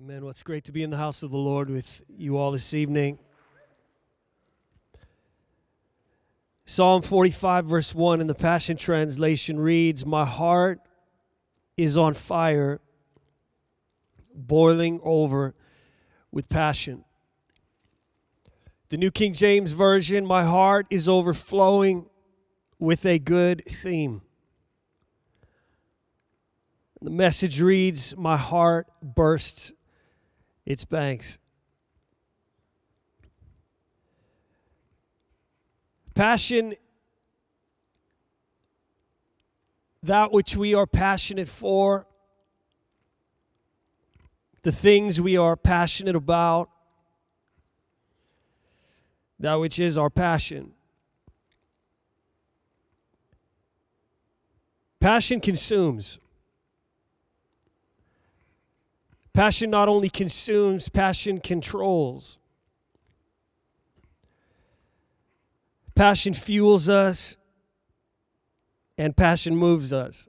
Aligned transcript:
Amen. 0.00 0.22
Well, 0.22 0.30
it's 0.30 0.44
great 0.44 0.62
to 0.66 0.72
be 0.72 0.84
in 0.84 0.90
the 0.90 0.96
house 0.96 1.24
of 1.24 1.32
the 1.32 1.36
Lord 1.36 1.68
with 1.68 2.02
you 2.08 2.36
all 2.36 2.52
this 2.52 2.72
evening. 2.72 3.18
Psalm 6.66 7.02
45, 7.02 7.66
verse 7.66 7.92
1 7.92 8.20
in 8.20 8.28
the 8.28 8.34
Passion 8.34 8.76
Translation 8.76 9.58
reads, 9.58 10.06
My 10.06 10.24
heart 10.24 10.80
is 11.76 11.96
on 11.96 12.14
fire, 12.14 12.80
boiling 14.32 15.00
over 15.02 15.56
with 16.30 16.48
passion. 16.48 17.04
The 18.90 18.98
New 18.98 19.10
King 19.10 19.32
James 19.32 19.72
Version, 19.72 20.24
My 20.24 20.44
heart 20.44 20.86
is 20.90 21.08
overflowing 21.08 22.06
with 22.78 23.04
a 23.04 23.18
good 23.18 23.64
theme. 23.82 24.22
The 27.02 27.10
message 27.10 27.60
reads, 27.60 28.16
My 28.16 28.36
heart 28.36 28.86
bursts 29.02 29.72
its 30.68 30.84
banks. 30.84 31.38
Passion, 36.14 36.74
that 40.02 40.30
which 40.30 40.54
we 40.54 40.74
are 40.74 40.86
passionate 40.86 41.48
for, 41.48 42.06
the 44.62 44.70
things 44.70 45.18
we 45.18 45.38
are 45.38 45.56
passionate 45.56 46.14
about, 46.14 46.68
that 49.40 49.54
which 49.54 49.78
is 49.78 49.96
our 49.96 50.10
passion. 50.10 50.72
Passion 55.00 55.40
consumes. 55.40 56.18
Passion 59.38 59.70
not 59.70 59.88
only 59.88 60.10
consumes, 60.10 60.88
passion 60.88 61.38
controls. 61.38 62.40
Passion 65.94 66.34
fuels 66.34 66.88
us, 66.88 67.36
and 68.98 69.16
passion 69.16 69.54
moves 69.54 69.92
us. 69.92 70.26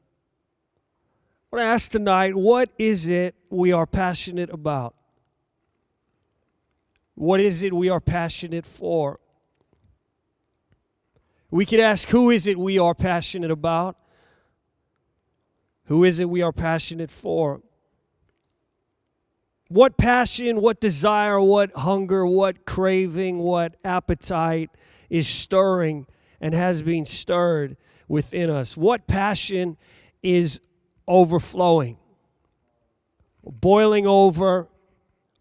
I 1.51 1.55
want 1.55 1.63
to 1.63 1.67
ask 1.69 1.89
tonight 1.89 2.35
what 2.35 2.69
is 2.77 3.07
it 3.07 3.33
we 3.49 3.71
are 3.71 3.87
passionate 3.87 4.51
about? 4.51 4.93
What 7.15 7.39
is 7.39 7.63
it 7.63 7.73
we 7.73 7.89
are 7.89 7.99
passionate 7.99 8.67
for? 8.67 9.19
We 11.49 11.65
could 11.65 11.79
ask, 11.79 12.07
who 12.09 12.29
is 12.29 12.45
it 12.45 12.59
we 12.59 12.77
are 12.77 12.93
passionate 12.93 13.49
about? 13.49 13.97
Who 15.85 16.03
is 16.03 16.19
it 16.19 16.29
we 16.29 16.43
are 16.43 16.53
passionate 16.53 17.09
for? 17.09 17.63
What 19.69 19.97
passion, 19.97 20.61
what 20.61 20.81
desire, 20.81 21.39
what 21.39 21.71
hunger, 21.73 22.25
what 22.25 22.65
craving, 22.65 23.37
what 23.37 23.75
appetite 23.83 24.71
is 25.11 25.27
stirring 25.27 26.07
and 26.41 26.55
has 26.55 26.81
been 26.81 27.05
stirred 27.05 27.77
within 28.07 28.49
us? 28.49 28.75
What 28.75 29.05
passion 29.05 29.77
is 30.23 30.59
overflowing, 31.07 31.97
boiling 33.43 34.07
over, 34.07 34.67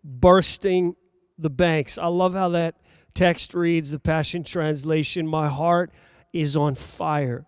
bursting 0.04 0.94
the 1.38 1.50
banks? 1.50 1.96
I 1.96 2.08
love 2.08 2.34
how 2.34 2.50
that 2.50 2.74
text 3.14 3.54
reads, 3.54 3.92
the 3.92 3.98
Passion 3.98 4.44
Translation 4.44 5.26
My 5.26 5.48
heart 5.48 5.90
is 6.34 6.54
on 6.54 6.74
fire, 6.74 7.46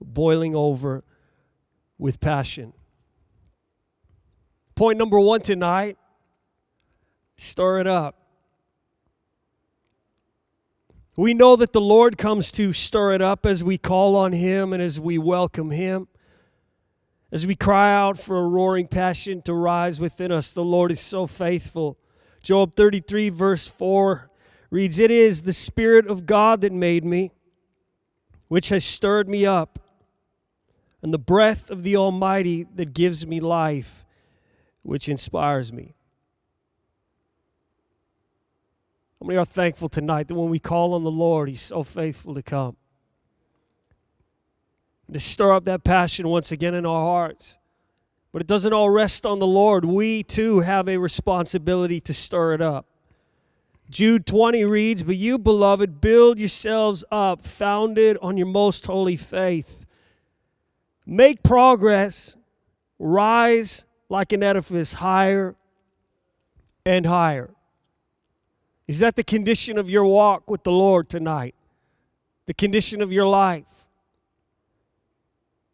boiling 0.00 0.54
over 0.54 1.02
with 1.98 2.20
passion. 2.20 2.72
Point 4.76 4.96
number 4.96 5.18
one 5.18 5.40
tonight 5.40 5.98
Stir 7.36 7.80
it 7.80 7.86
up. 7.86 8.16
We 11.16 11.32
know 11.32 11.54
that 11.56 11.72
the 11.72 11.80
Lord 11.80 12.18
comes 12.18 12.50
to 12.52 12.72
stir 12.72 13.12
it 13.14 13.22
up 13.22 13.46
as 13.46 13.62
we 13.62 13.78
call 13.78 14.16
on 14.16 14.32
Him 14.32 14.72
and 14.72 14.82
as 14.82 14.98
we 14.98 15.16
welcome 15.16 15.70
Him. 15.70 16.08
As 17.30 17.46
we 17.46 17.54
cry 17.54 17.94
out 17.94 18.18
for 18.18 18.36
a 18.36 18.46
roaring 18.46 18.88
passion 18.88 19.42
to 19.42 19.54
rise 19.54 20.00
within 20.00 20.32
us, 20.32 20.50
the 20.50 20.64
Lord 20.64 20.90
is 20.90 21.00
so 21.00 21.26
faithful. 21.26 21.98
Job 22.42 22.74
33, 22.76 23.28
verse 23.28 23.68
4 23.68 24.30
reads, 24.70 24.98
It 24.98 25.10
is 25.10 25.42
the 25.42 25.52
Spirit 25.52 26.08
of 26.08 26.26
God 26.26 26.60
that 26.62 26.72
made 26.72 27.04
me, 27.04 27.30
which 28.48 28.68
has 28.68 28.84
stirred 28.84 29.28
me 29.28 29.46
up, 29.46 29.78
and 31.00 31.12
the 31.12 31.18
breath 31.18 31.70
of 31.70 31.82
the 31.82 31.96
Almighty 31.96 32.66
that 32.74 32.92
gives 32.92 33.26
me 33.26 33.40
life, 33.40 34.04
which 34.82 35.08
inspires 35.08 35.72
me. 35.72 35.94
How 39.24 39.28
many 39.28 39.38
are 39.38 39.46
thankful 39.46 39.88
tonight 39.88 40.28
that 40.28 40.34
when 40.34 40.50
we 40.50 40.58
call 40.58 40.92
on 40.92 41.02
the 41.02 41.10
Lord, 41.10 41.48
He's 41.48 41.62
so 41.62 41.82
faithful 41.82 42.34
to 42.34 42.42
come? 42.42 42.76
To 45.10 45.18
stir 45.18 45.54
up 45.54 45.64
that 45.64 45.82
passion 45.82 46.28
once 46.28 46.52
again 46.52 46.74
in 46.74 46.84
our 46.84 47.00
hearts. 47.00 47.56
But 48.32 48.42
it 48.42 48.46
doesn't 48.46 48.74
all 48.74 48.90
rest 48.90 49.24
on 49.24 49.38
the 49.38 49.46
Lord. 49.46 49.86
We 49.86 50.24
too 50.24 50.60
have 50.60 50.90
a 50.90 50.98
responsibility 50.98 52.02
to 52.02 52.12
stir 52.12 52.52
it 52.52 52.60
up. 52.60 52.84
Jude 53.88 54.26
20 54.26 54.62
reads, 54.66 55.02
But 55.02 55.16
you, 55.16 55.38
beloved, 55.38 56.02
build 56.02 56.38
yourselves 56.38 57.02
up, 57.10 57.46
founded 57.46 58.18
on 58.20 58.36
your 58.36 58.46
most 58.46 58.84
holy 58.84 59.16
faith. 59.16 59.86
Make 61.06 61.42
progress, 61.42 62.36
rise 62.98 63.86
like 64.10 64.34
an 64.34 64.42
edifice 64.42 64.92
higher 64.92 65.56
and 66.84 67.06
higher. 67.06 67.53
Is 68.86 68.98
that 68.98 69.16
the 69.16 69.24
condition 69.24 69.78
of 69.78 69.88
your 69.88 70.04
walk 70.04 70.50
with 70.50 70.62
the 70.62 70.72
Lord 70.72 71.08
tonight? 71.08 71.54
The 72.46 72.54
condition 72.54 73.00
of 73.00 73.12
your 73.12 73.26
life? 73.26 73.64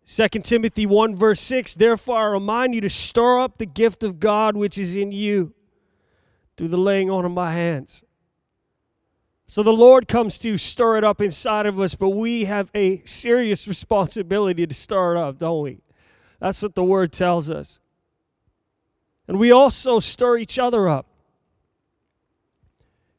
2 0.07 0.29
Timothy 0.41 0.87
1, 0.87 1.17
verse 1.17 1.41
6 1.41 1.75
Therefore, 1.75 2.19
I 2.19 2.33
remind 2.33 2.75
you 2.75 2.81
to 2.81 2.91
stir 2.91 3.41
up 3.41 3.59
the 3.59 3.67
gift 3.67 4.03
of 4.03 4.21
God 4.21 4.57
which 4.57 4.79
is 4.79 4.97
in 4.97 5.13
you 5.13 5.55
through 6.57 6.69
the 6.69 6.79
laying 6.79 7.11
on 7.11 7.25
of 7.25 7.33
my 7.33 7.53
hands. 7.53 8.03
So 9.47 9.65
the 9.65 9.73
Lord 9.73 10.07
comes 10.07 10.39
to 10.39 10.57
stir 10.57 10.99
it 10.99 11.05
up 11.05 11.21
inside 11.21 11.67
of 11.67 11.81
us, 11.81 11.97
but 11.97 12.11
we 12.11 12.45
have 12.45 12.71
a 12.75 13.03
serious 13.05 13.67
responsibility 13.69 14.65
to 14.67 14.75
stir 14.75 15.17
it 15.17 15.21
up, 15.21 15.39
don't 15.39 15.63
we? 15.63 15.81
That's 16.39 16.63
what 16.63 16.75
the 16.75 16.85
Word 16.85 17.13
tells 17.13 17.51
us. 17.51 17.81
And 19.27 19.39
we 19.39 19.51
also 19.51 19.99
stir 20.01 20.39
each 20.39 20.59
other 20.59 20.89
up. 20.89 21.07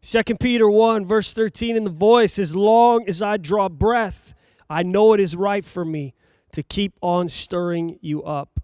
2 0.04 0.24
Peter 0.40 0.70
1, 0.70 1.06
verse 1.06 1.34
13 1.34 1.78
in 1.78 1.84
the 1.84 1.90
voice, 1.90 2.40
as 2.40 2.56
long 2.56 3.08
as 3.08 3.22
I 3.22 3.38
draw 3.38 3.70
breath, 3.70 4.34
I 4.70 4.82
know 4.84 5.14
it 5.14 5.20
is 5.20 5.36
right 5.36 5.64
for 5.64 5.86
me 5.86 6.16
to 6.54 6.64
keep 6.64 6.94
on 7.02 7.30
stirring 7.30 8.00
you 8.02 8.24
up 8.24 8.60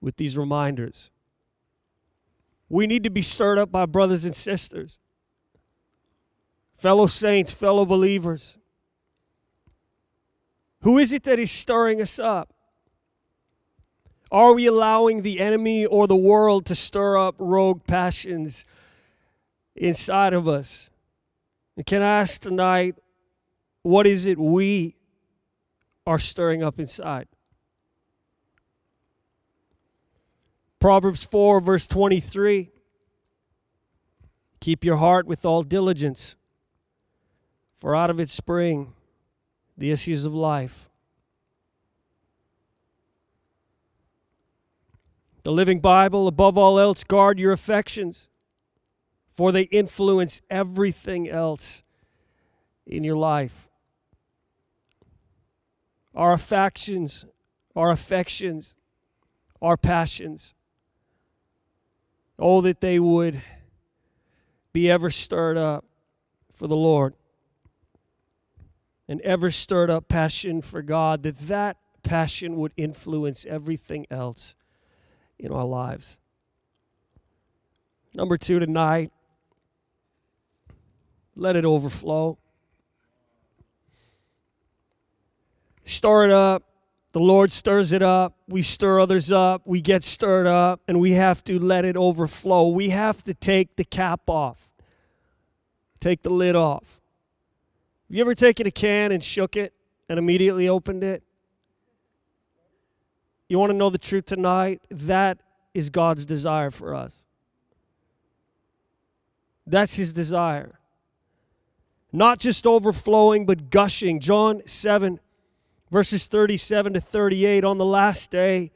with 0.00 0.16
these 0.16 0.36
reminders. 0.36 1.10
We 2.68 2.86
need 2.86 3.02
to 3.04 3.10
be 3.10 3.22
stirred 3.22 3.58
up 3.58 3.72
by 3.72 3.86
brothers 3.86 4.24
and 4.24 4.34
sisters, 4.34 4.98
fellow 6.76 7.06
saints, 7.06 7.52
fellow 7.52 7.84
believers. 7.84 8.58
Who 10.82 10.98
is 10.98 11.12
it 11.12 11.24
that 11.24 11.40
is 11.40 11.50
stirring 11.50 12.00
us 12.00 12.18
up? 12.18 12.52
Are 14.30 14.52
we 14.52 14.66
allowing 14.66 15.22
the 15.22 15.40
enemy 15.40 15.86
or 15.86 16.06
the 16.06 16.14
world 16.14 16.66
to 16.66 16.74
stir 16.74 17.16
up 17.16 17.34
rogue 17.38 17.84
passions 17.86 18.64
inside 19.80 20.32
of 20.32 20.46
us. 20.48 20.90
And 21.76 21.86
can 21.86 22.02
I 22.02 22.20
ask 22.20 22.40
tonight, 22.40 22.96
what 23.82 24.06
is 24.06 24.26
it 24.26 24.38
we 24.38 24.96
are 26.06 26.18
stirring 26.18 26.62
up 26.62 26.78
inside? 26.78 27.28
Proverbs 30.80 31.24
4, 31.24 31.60
verse 31.60 31.86
23. 31.86 32.70
Keep 34.60 34.84
your 34.84 34.96
heart 34.96 35.26
with 35.26 35.44
all 35.44 35.62
diligence, 35.62 36.36
for 37.80 37.94
out 37.94 38.10
of 38.10 38.20
it 38.20 38.28
spring 38.28 38.92
the 39.76 39.90
issues 39.90 40.24
of 40.24 40.34
life. 40.34 40.88
The 45.44 45.52
Living 45.52 45.80
Bible, 45.80 46.28
above 46.28 46.58
all 46.58 46.78
else, 46.78 47.04
guard 47.04 47.38
your 47.38 47.52
affections 47.52 48.28
for 49.38 49.52
they 49.52 49.62
influence 49.62 50.40
everything 50.50 51.28
else 51.28 51.84
in 52.88 53.04
your 53.04 53.16
life. 53.16 53.68
Our 56.12 56.32
affections, 56.32 57.24
our 57.76 57.92
affections, 57.92 58.74
our 59.62 59.76
passions. 59.76 60.54
Oh, 62.36 62.60
that 62.62 62.80
they 62.80 62.98
would 62.98 63.40
be 64.72 64.90
ever 64.90 65.08
stirred 65.08 65.56
up 65.56 65.84
for 66.52 66.66
the 66.66 66.74
Lord 66.74 67.14
and 69.06 69.20
ever 69.20 69.52
stirred 69.52 69.88
up 69.88 70.08
passion 70.08 70.62
for 70.62 70.82
God, 70.82 71.22
that 71.22 71.38
that 71.46 71.76
passion 72.02 72.56
would 72.56 72.72
influence 72.76 73.46
everything 73.48 74.04
else 74.10 74.56
in 75.38 75.52
our 75.52 75.64
lives. 75.64 76.18
Number 78.12 78.36
two 78.36 78.58
tonight, 78.58 79.12
let 81.38 81.56
it 81.56 81.64
overflow. 81.64 82.36
Stir 85.84 86.26
it 86.26 86.30
up. 86.30 86.64
The 87.12 87.20
Lord 87.20 87.50
stirs 87.50 87.92
it 87.92 88.02
up. 88.02 88.34
We 88.48 88.62
stir 88.62 89.00
others 89.00 89.32
up. 89.32 89.62
We 89.64 89.80
get 89.80 90.04
stirred 90.04 90.46
up, 90.46 90.80
and 90.86 91.00
we 91.00 91.12
have 91.12 91.42
to 91.44 91.58
let 91.58 91.84
it 91.84 91.96
overflow. 91.96 92.68
We 92.68 92.90
have 92.90 93.24
to 93.24 93.32
take 93.32 93.76
the 93.76 93.84
cap 93.84 94.28
off, 94.28 94.68
take 96.00 96.22
the 96.22 96.30
lid 96.30 96.54
off. 96.54 97.00
Have 98.08 98.16
you 98.16 98.20
ever 98.20 98.34
taken 98.34 98.66
a 98.66 98.70
can 98.70 99.12
and 99.12 99.24
shook 99.24 99.56
it 99.56 99.72
and 100.08 100.18
immediately 100.18 100.68
opened 100.68 101.02
it? 101.02 101.22
You 103.48 103.58
want 103.58 103.70
to 103.70 103.76
know 103.76 103.88
the 103.88 103.98
truth 103.98 104.26
tonight? 104.26 104.82
That 104.90 105.38
is 105.72 105.88
God's 105.88 106.26
desire 106.26 106.70
for 106.70 106.94
us. 106.94 107.12
That's 109.66 109.94
His 109.94 110.12
desire. 110.12 110.78
Not 112.12 112.38
just 112.38 112.66
overflowing, 112.66 113.46
but 113.46 113.70
gushing. 113.70 114.20
John 114.20 114.62
7 114.66 115.20
verses 115.90 116.26
37 116.26 116.94
to 116.94 117.00
38 117.00 117.64
on 117.64 117.78
the 117.78 117.84
last 117.84 118.30
day 118.30 118.70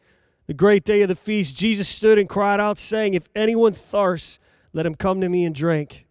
the 0.46 0.55
great 0.55 0.82
day 0.82 1.02
of 1.02 1.08
the 1.08 1.14
feast 1.14 1.55
jesus 1.55 1.87
stood 1.87 2.19
and 2.19 2.26
cried 2.26 2.58
out 2.58 2.79
saying 2.79 3.12
if 3.12 3.29
anyone 3.37 3.75
thirsts 3.75 4.38
let 4.73 4.87
him 4.87 4.94
come 4.94 5.20
to 5.20 5.29
me 5.29 5.44
and 5.44 5.55
drink. 5.55 6.06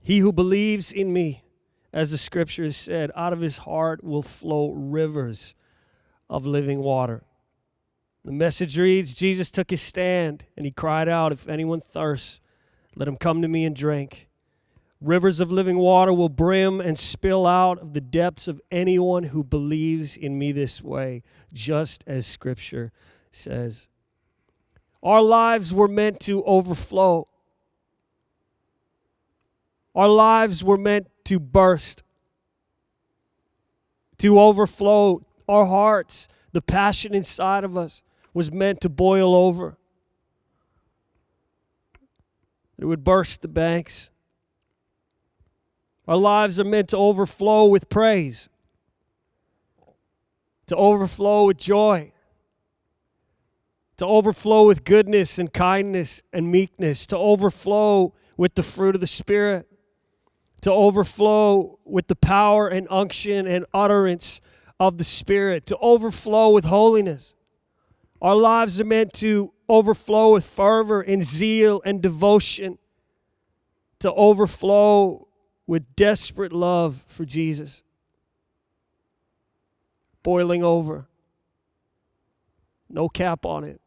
He 0.00 0.18
who 0.18 0.32
believes 0.32 0.92
in 0.92 1.12
me 1.12 1.44
as 1.92 2.10
the 2.10 2.18
scripture 2.18 2.64
has 2.64 2.76
said 2.76 3.10
out 3.14 3.32
of 3.32 3.40
his 3.40 3.58
heart 3.58 4.02
will 4.02 4.22
flow 4.22 4.70
rivers 4.70 5.54
of 6.28 6.46
living 6.46 6.80
water. 6.80 7.22
The 8.24 8.32
message 8.32 8.78
reads 8.78 9.14
jesus 9.14 9.50
took 9.50 9.70
his 9.70 9.82
stand 9.82 10.44
and 10.56 10.64
he 10.64 10.72
cried 10.72 11.08
out 11.08 11.32
if 11.32 11.48
anyone 11.48 11.80
thirsts 11.80 12.40
let 12.96 13.08
him 13.08 13.16
come 13.16 13.42
to 13.42 13.48
me 13.48 13.64
and 13.64 13.76
drink 13.76 14.28
Rivers 15.04 15.38
of 15.38 15.52
living 15.52 15.76
water 15.76 16.14
will 16.14 16.30
brim 16.30 16.80
and 16.80 16.98
spill 16.98 17.46
out 17.46 17.78
of 17.78 17.92
the 17.92 18.00
depths 18.00 18.48
of 18.48 18.58
anyone 18.70 19.24
who 19.24 19.44
believes 19.44 20.16
in 20.16 20.38
me 20.38 20.50
this 20.50 20.82
way, 20.82 21.22
just 21.52 22.02
as 22.06 22.26
Scripture 22.26 22.90
says. 23.30 23.86
Our 25.02 25.20
lives 25.20 25.74
were 25.74 25.88
meant 25.88 26.20
to 26.20 26.42
overflow. 26.44 27.28
Our 29.94 30.08
lives 30.08 30.64
were 30.64 30.78
meant 30.78 31.08
to 31.24 31.38
burst, 31.38 32.02
to 34.18 34.40
overflow. 34.40 35.26
Our 35.46 35.66
hearts, 35.66 36.28
the 36.52 36.62
passion 36.62 37.14
inside 37.14 37.62
of 37.62 37.76
us, 37.76 38.02
was 38.32 38.50
meant 38.50 38.80
to 38.80 38.88
boil 38.88 39.34
over. 39.34 39.76
It 42.78 42.86
would 42.86 43.04
burst 43.04 43.42
the 43.42 43.48
banks. 43.48 44.10
Our 46.06 46.16
lives 46.16 46.60
are 46.60 46.64
meant 46.64 46.90
to 46.90 46.98
overflow 46.98 47.66
with 47.66 47.88
praise, 47.88 48.48
to 50.66 50.76
overflow 50.76 51.46
with 51.46 51.56
joy, 51.56 52.12
to 53.96 54.06
overflow 54.06 54.66
with 54.66 54.84
goodness 54.84 55.38
and 55.38 55.52
kindness 55.52 56.22
and 56.32 56.50
meekness, 56.50 57.06
to 57.06 57.16
overflow 57.16 58.12
with 58.36 58.54
the 58.54 58.62
fruit 58.62 58.94
of 58.94 59.00
the 59.00 59.06
Spirit, 59.06 59.66
to 60.60 60.70
overflow 60.70 61.78
with 61.84 62.08
the 62.08 62.16
power 62.16 62.68
and 62.68 62.86
unction 62.90 63.46
and 63.46 63.64
utterance 63.72 64.40
of 64.78 64.98
the 64.98 65.04
Spirit, 65.04 65.64
to 65.66 65.76
overflow 65.78 66.50
with 66.50 66.66
holiness. 66.66 67.34
Our 68.20 68.34
lives 68.34 68.78
are 68.78 68.84
meant 68.84 69.14
to 69.14 69.52
overflow 69.68 70.34
with 70.34 70.44
fervor 70.44 71.00
and 71.00 71.24
zeal 71.24 71.80
and 71.84 72.02
devotion, 72.02 72.78
to 74.00 74.12
overflow 74.12 75.28
with 75.66 75.96
desperate 75.96 76.52
love 76.52 77.04
for 77.08 77.24
Jesus, 77.24 77.82
boiling 80.22 80.62
over, 80.62 81.06
no 82.88 83.08
cap 83.08 83.46
on 83.46 83.64
it. 83.64 83.80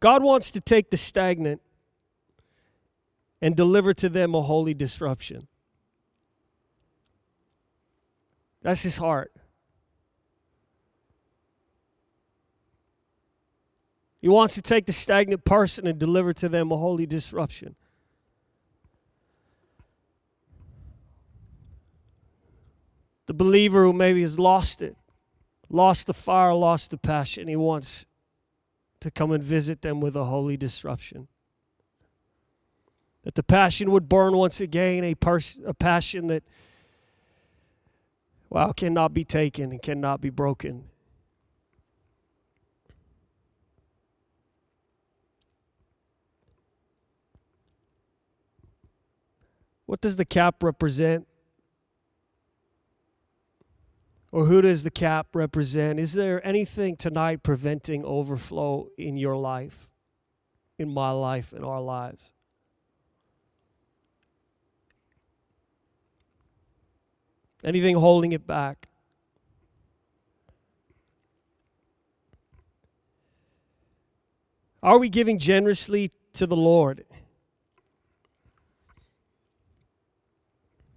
God 0.00 0.22
wants 0.22 0.50
to 0.52 0.60
take 0.60 0.90
the 0.90 0.96
stagnant 0.96 1.60
and 3.40 3.56
deliver 3.56 3.94
to 3.94 4.08
them 4.08 4.34
a 4.34 4.42
holy 4.42 4.74
disruption. 4.74 5.46
That's 8.62 8.82
his 8.82 8.96
heart. 8.96 9.32
He 14.22 14.28
wants 14.28 14.54
to 14.54 14.62
take 14.62 14.86
the 14.86 14.92
stagnant 14.92 15.44
person 15.44 15.88
and 15.88 15.98
deliver 15.98 16.32
to 16.34 16.48
them 16.48 16.70
a 16.70 16.76
holy 16.76 17.06
disruption. 17.06 17.74
The 23.26 23.34
believer 23.34 23.84
who 23.84 23.92
maybe 23.92 24.20
has 24.20 24.38
lost 24.38 24.80
it, 24.80 24.96
lost 25.68 26.06
the 26.06 26.14
fire, 26.14 26.54
lost 26.54 26.92
the 26.92 26.98
passion, 26.98 27.48
he 27.48 27.56
wants 27.56 28.06
to 29.00 29.10
come 29.10 29.32
and 29.32 29.42
visit 29.42 29.82
them 29.82 30.00
with 30.00 30.14
a 30.14 30.24
holy 30.24 30.56
disruption. 30.56 31.26
That 33.24 33.34
the 33.34 33.42
passion 33.42 33.90
would 33.90 34.08
burn 34.08 34.36
once 34.36 34.60
again, 34.60 35.02
a, 35.02 35.16
pers- 35.16 35.58
a 35.66 35.74
passion 35.74 36.28
that, 36.28 36.44
well, 38.50 38.72
cannot 38.72 39.14
be 39.14 39.24
taken 39.24 39.72
and 39.72 39.82
cannot 39.82 40.20
be 40.20 40.30
broken. 40.30 40.84
What 49.92 50.00
does 50.00 50.16
the 50.16 50.24
cap 50.24 50.62
represent? 50.62 51.28
Or 54.30 54.46
who 54.46 54.62
does 54.62 54.84
the 54.84 54.90
cap 54.90 55.26
represent? 55.34 56.00
Is 56.00 56.14
there 56.14 56.40
anything 56.46 56.96
tonight 56.96 57.42
preventing 57.42 58.02
overflow 58.02 58.88
in 58.96 59.18
your 59.18 59.36
life, 59.36 59.90
in 60.78 60.88
my 60.88 61.10
life, 61.10 61.52
in 61.52 61.62
our 61.62 61.82
lives? 61.82 62.32
Anything 67.62 67.96
holding 67.96 68.32
it 68.32 68.46
back? 68.46 68.88
Are 74.82 74.96
we 74.96 75.10
giving 75.10 75.38
generously 75.38 76.12
to 76.32 76.46
the 76.46 76.56
Lord? 76.56 77.04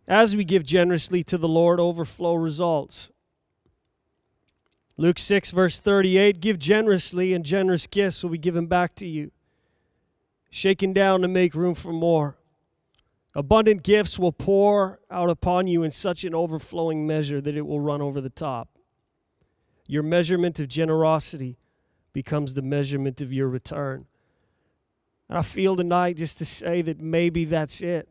As 0.07 0.35
we 0.35 0.45
give 0.45 0.63
generously 0.63 1.24
to 1.24 1.38
the 1.38 1.47
Lord, 1.47 1.79
overflow 1.79 2.35
results. 2.35 3.09
Luke 4.97 5.17
6, 5.17 5.51
verse 5.51 5.79
38 5.79 6.39
Give 6.39 6.59
generously, 6.59 7.33
and 7.33 7.43
generous 7.43 7.88
gifts 7.88 8.21
will 8.21 8.29
be 8.29 8.38
given 8.38 8.67
back 8.67 8.95
to 8.95 9.07
you, 9.07 9.31
shaken 10.50 10.93
down 10.93 11.21
to 11.21 11.27
make 11.27 11.55
room 11.55 11.74
for 11.74 11.91
more. 11.91 12.38
Abundant 13.33 13.83
gifts 13.83 14.17
will 14.17 14.31
pour 14.31 15.00
out 15.12 15.29
upon 15.29 15.67
you 15.67 15.83
in 15.83 15.91
such 15.91 16.24
an 16.24 16.33
overflowing 16.33 17.05
measure 17.05 17.41
that 17.41 17.57
it 17.57 17.65
will 17.65 17.81
run 17.81 18.01
over 18.01 18.21
the 18.21 18.29
top. 18.29 18.69
Your 19.88 20.03
measurement 20.03 20.59
of 20.59 20.69
generosity 20.69 21.57
becomes 22.13 22.53
the 22.53 22.62
measurement 22.62 23.19
of 23.21 23.33
your 23.33 23.50
return. 23.50 24.05
And 25.27 25.38
I 25.38 25.41
feel 25.41 25.75
tonight 25.75 26.17
just 26.17 26.38
to 26.38 26.45
say 26.45 26.81
that 26.83 27.01
maybe 27.01 27.43
that's 27.43 27.81
it 27.81 28.07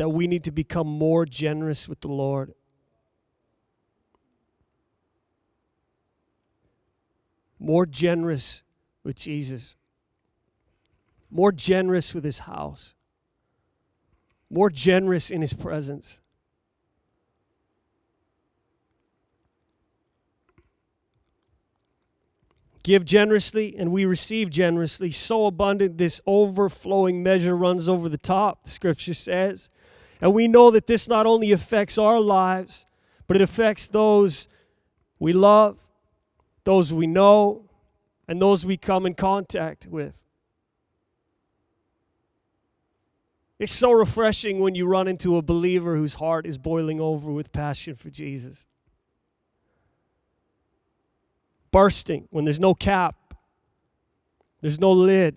that 0.00 0.08
we 0.08 0.26
need 0.26 0.44
to 0.44 0.50
become 0.50 0.86
more 0.86 1.26
generous 1.26 1.86
with 1.86 2.00
the 2.00 2.08
Lord. 2.08 2.54
More 7.58 7.84
generous 7.84 8.62
with 9.04 9.16
Jesus. 9.16 9.76
More 11.30 11.52
generous 11.52 12.14
with 12.14 12.24
his 12.24 12.38
house. 12.38 12.94
More 14.48 14.70
generous 14.70 15.30
in 15.30 15.42
his 15.42 15.52
presence. 15.52 16.18
Give 22.82 23.04
generously, 23.04 23.76
and 23.76 23.92
we 23.92 24.06
receive 24.06 24.48
generously. 24.48 25.10
So 25.10 25.44
abundant, 25.44 25.98
this 25.98 26.22
overflowing 26.26 27.22
measure 27.22 27.54
runs 27.54 27.86
over 27.86 28.08
the 28.08 28.16
top, 28.16 28.64
the 28.64 28.70
scripture 28.70 29.12
says. 29.12 29.68
And 30.20 30.34
we 30.34 30.48
know 30.48 30.70
that 30.70 30.86
this 30.86 31.08
not 31.08 31.26
only 31.26 31.52
affects 31.52 31.98
our 31.98 32.20
lives, 32.20 32.86
but 33.26 33.36
it 33.36 33.42
affects 33.42 33.88
those 33.88 34.48
we 35.18 35.32
love, 35.32 35.78
those 36.64 36.92
we 36.92 37.06
know, 37.06 37.64
and 38.28 38.40
those 38.40 38.64
we 38.66 38.76
come 38.76 39.06
in 39.06 39.14
contact 39.14 39.86
with. 39.86 40.22
It's 43.58 43.72
so 43.72 43.92
refreshing 43.92 44.58
when 44.58 44.74
you 44.74 44.86
run 44.86 45.06
into 45.06 45.36
a 45.36 45.42
believer 45.42 45.94
whose 45.94 46.14
heart 46.14 46.46
is 46.46 46.56
boiling 46.56 46.98
over 46.98 47.30
with 47.30 47.52
passion 47.52 47.94
for 47.94 48.08
Jesus. 48.08 48.64
Bursting 51.70 52.26
when 52.30 52.44
there's 52.44 52.58
no 52.58 52.74
cap. 52.74 53.34
There's 54.62 54.80
no 54.80 54.92
lid. 54.92 55.36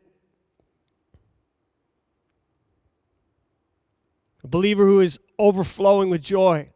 A 4.43 4.47
believer 4.47 4.85
who 4.85 4.99
is 4.99 5.19
overflowing 5.39 6.09
with 6.09 6.21
joy, 6.21 6.69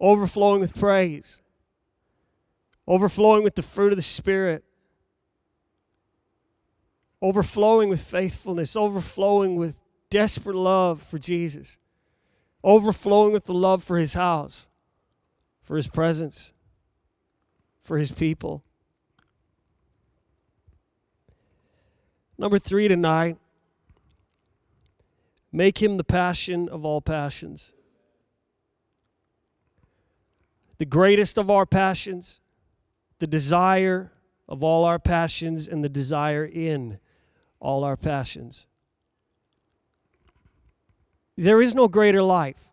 overflowing 0.00 0.60
with 0.60 0.74
praise, 0.74 1.42
overflowing 2.86 3.44
with 3.44 3.54
the 3.54 3.62
fruit 3.62 3.92
of 3.92 3.96
the 3.98 4.02
Spirit, 4.02 4.64
overflowing 7.20 7.88
with 7.88 8.00
faithfulness, 8.00 8.74
overflowing 8.74 9.56
with 9.56 9.78
desperate 10.08 10.56
love 10.56 11.02
for 11.02 11.18
Jesus, 11.18 11.76
overflowing 12.64 13.32
with 13.32 13.44
the 13.44 13.54
love 13.54 13.84
for 13.84 13.98
His 13.98 14.14
house, 14.14 14.66
for 15.62 15.76
His 15.76 15.88
presence, 15.88 16.52
for 17.82 17.98
His 17.98 18.10
people. 18.10 18.62
Number 22.38 22.58
three 22.58 22.88
tonight 22.88 23.36
make 25.52 25.82
him 25.82 25.96
the 25.96 26.04
passion 26.04 26.68
of 26.68 26.84
all 26.84 27.00
passions. 27.00 27.72
The 30.78 30.84
greatest 30.84 31.38
of 31.38 31.50
our 31.50 31.66
passions, 31.66 32.40
the 33.18 33.26
desire 33.26 34.12
of 34.48 34.62
all 34.62 34.84
our 34.84 34.98
passions, 34.98 35.66
and 35.68 35.82
the 35.82 35.88
desire 35.88 36.44
in 36.44 36.98
all 37.60 37.84
our 37.84 37.96
passions. 37.96 38.66
There 41.36 41.62
is 41.62 41.74
no 41.74 41.88
greater 41.88 42.22
life. 42.22 42.68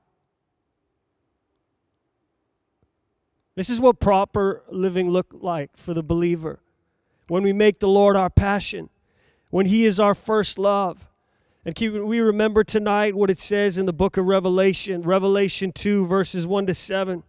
This 3.55 3.69
is 3.69 3.79
what 3.79 3.99
proper 3.99 4.63
living 4.69 5.09
look 5.09 5.27
like 5.31 5.75
for 5.77 5.93
the 5.93 6.03
believer. 6.03 6.59
When 7.27 7.41
we 7.41 7.53
make 7.53 7.79
the 7.79 7.87
Lord 7.87 8.15
our 8.15 8.29
passion, 8.29 8.89
when 9.49 9.67
He 9.67 9.85
is 9.85 9.99
our 9.99 10.13
first 10.13 10.59
love. 10.59 11.07
And 11.65 11.75
we 11.79 12.19
remember 12.19 12.63
tonight 12.63 13.15
what 13.15 13.31
it 13.31 13.39
says 13.39 13.79
in 13.79 13.87
the 13.87 13.93
book 13.93 14.17
of 14.17 14.25
Revelation, 14.25 15.01
Revelation 15.01 15.71
2, 15.71 16.05
verses 16.05 16.45
1 16.45 16.67
to 16.67 16.75
7. 16.75 17.23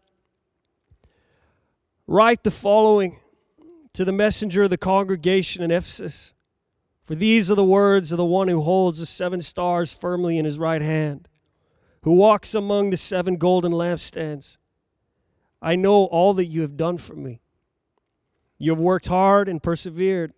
Write 2.07 2.45
the 2.45 2.51
following 2.51 3.19
to 3.95 4.05
the 4.05 4.13
messenger 4.13 4.65
of 4.65 4.71
the 4.71 4.77
congregation 4.77 5.63
in 5.63 5.71
Ephesus. 5.71 6.35
For 7.07 7.15
these 7.15 7.51
are 7.51 7.55
the 7.55 7.65
words 7.65 8.13
of 8.13 8.19
the 8.19 8.27
one 8.27 8.49
who 8.49 8.61
holds 8.61 8.99
the 8.99 9.07
seven 9.07 9.41
stars 9.41 9.95
firmly 9.95 10.39
in 10.39 10.45
his 10.45 10.59
right 10.59 10.83
hand, 10.83 11.29
who 12.03 12.13
walks 12.13 12.55
among 12.55 12.91
the 12.91 12.99
seven 12.99 13.37
golden 13.37 13.73
lampstands. 13.73 14.59
I 15.63 15.77
know 15.77 16.05
all 16.05 16.35
that 16.35 16.45
you 16.45 16.61
have 16.61 16.77
done 16.77 16.99
for 16.99 17.15
me. 17.15 17.41
You 18.59 18.73
have 18.73 18.81
worked 18.81 19.07
hard 19.07 19.49
and 19.49 19.63
persevered. 19.63 20.35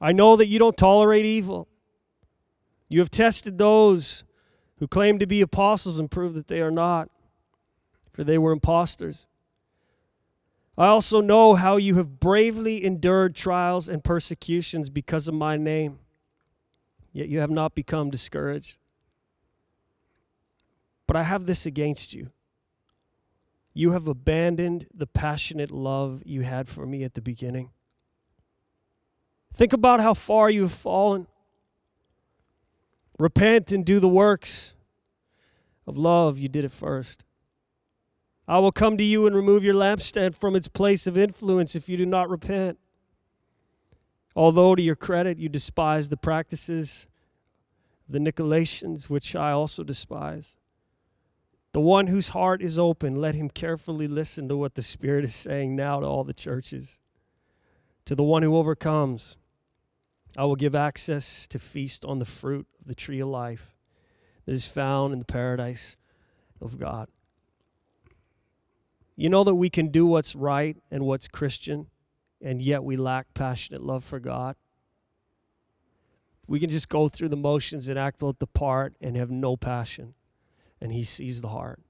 I 0.00 0.12
know 0.12 0.36
that 0.36 0.46
you 0.46 0.60
don't 0.60 0.76
tolerate 0.76 1.26
evil. 1.26 1.66
You 2.90 2.98
have 2.98 3.10
tested 3.10 3.56
those 3.56 4.24
who 4.78 4.88
claim 4.88 5.18
to 5.20 5.26
be 5.26 5.40
apostles 5.40 5.98
and 5.98 6.10
proved 6.10 6.34
that 6.34 6.48
they 6.48 6.60
are 6.60 6.72
not, 6.72 7.08
for 8.12 8.24
they 8.24 8.36
were 8.36 8.52
impostors. 8.52 9.26
I 10.76 10.88
also 10.88 11.20
know 11.20 11.54
how 11.54 11.76
you 11.76 11.94
have 11.94 12.18
bravely 12.18 12.84
endured 12.84 13.36
trials 13.36 13.88
and 13.88 14.02
persecutions 14.02 14.90
because 14.90 15.28
of 15.28 15.34
my 15.34 15.56
name, 15.56 16.00
yet 17.12 17.28
you 17.28 17.38
have 17.38 17.50
not 17.50 17.74
become 17.74 18.10
discouraged. 18.10 18.76
But 21.06 21.16
I 21.16 21.22
have 21.22 21.46
this 21.46 21.66
against 21.66 22.12
you. 22.12 22.30
You 23.72 23.92
have 23.92 24.08
abandoned 24.08 24.88
the 24.92 25.06
passionate 25.06 25.70
love 25.70 26.22
you 26.24 26.42
had 26.42 26.68
for 26.68 26.86
me 26.86 27.04
at 27.04 27.14
the 27.14 27.20
beginning. 27.20 27.70
Think 29.54 29.72
about 29.72 30.00
how 30.00 30.14
far 30.14 30.50
you 30.50 30.62
have 30.62 30.72
fallen. 30.72 31.28
Repent 33.20 33.70
and 33.70 33.84
do 33.84 34.00
the 34.00 34.08
works 34.08 34.72
of 35.86 35.98
love 35.98 36.38
you 36.38 36.48
did 36.48 36.64
at 36.64 36.72
first. 36.72 37.22
I 38.48 38.58
will 38.60 38.72
come 38.72 38.96
to 38.96 39.04
you 39.04 39.26
and 39.26 39.36
remove 39.36 39.62
your 39.62 39.74
lampstand 39.74 40.34
from 40.34 40.56
its 40.56 40.68
place 40.68 41.06
of 41.06 41.18
influence 41.18 41.74
if 41.76 41.86
you 41.86 41.98
do 41.98 42.06
not 42.06 42.30
repent. 42.30 42.78
Although 44.34 44.74
to 44.74 44.80
your 44.80 44.96
credit 44.96 45.38
you 45.38 45.50
despise 45.50 46.08
the 46.08 46.16
practices 46.16 47.06
the 48.08 48.18
Nicolaitans, 48.18 49.10
which 49.10 49.36
I 49.36 49.52
also 49.52 49.84
despise. 49.84 50.56
The 51.72 51.80
one 51.80 52.06
whose 52.06 52.28
heart 52.28 52.62
is 52.62 52.78
open, 52.78 53.20
let 53.20 53.34
him 53.34 53.50
carefully 53.50 54.08
listen 54.08 54.48
to 54.48 54.56
what 54.56 54.74
the 54.74 54.82
Spirit 54.82 55.24
is 55.24 55.34
saying 55.34 55.76
now 55.76 56.00
to 56.00 56.06
all 56.06 56.24
the 56.24 56.32
churches. 56.32 56.98
To 58.06 58.14
the 58.14 58.24
one 58.24 58.42
who 58.42 58.56
overcomes, 58.56 59.36
I 60.36 60.44
will 60.44 60.56
give 60.56 60.74
access 60.74 61.46
to 61.48 61.58
feast 61.58 62.04
on 62.04 62.18
the 62.18 62.24
fruit 62.24 62.66
of 62.80 62.86
the 62.86 62.94
tree 62.94 63.20
of 63.20 63.28
life 63.28 63.74
that 64.46 64.52
is 64.52 64.66
found 64.66 65.12
in 65.12 65.18
the 65.18 65.24
paradise 65.24 65.96
of 66.60 66.78
God. 66.78 67.08
You 69.16 69.28
know 69.28 69.44
that 69.44 69.54
we 69.54 69.68
can 69.68 69.88
do 69.88 70.06
what's 70.06 70.34
right 70.34 70.76
and 70.90 71.04
what's 71.04 71.28
Christian, 71.28 71.88
and 72.40 72.62
yet 72.62 72.84
we 72.84 72.96
lack 72.96 73.34
passionate 73.34 73.82
love 73.82 74.04
for 74.04 74.18
God. 74.18 74.56
We 76.46 76.58
can 76.58 76.70
just 76.70 76.88
go 76.88 77.08
through 77.08 77.28
the 77.28 77.36
motions 77.36 77.88
and 77.88 77.98
act 77.98 78.22
out 78.22 78.38
the 78.38 78.46
part 78.46 78.94
and 79.00 79.16
have 79.16 79.30
no 79.30 79.56
passion, 79.56 80.14
and 80.80 80.90
He 80.92 81.04
sees 81.04 81.42
the 81.42 81.48
heart. 81.48 81.80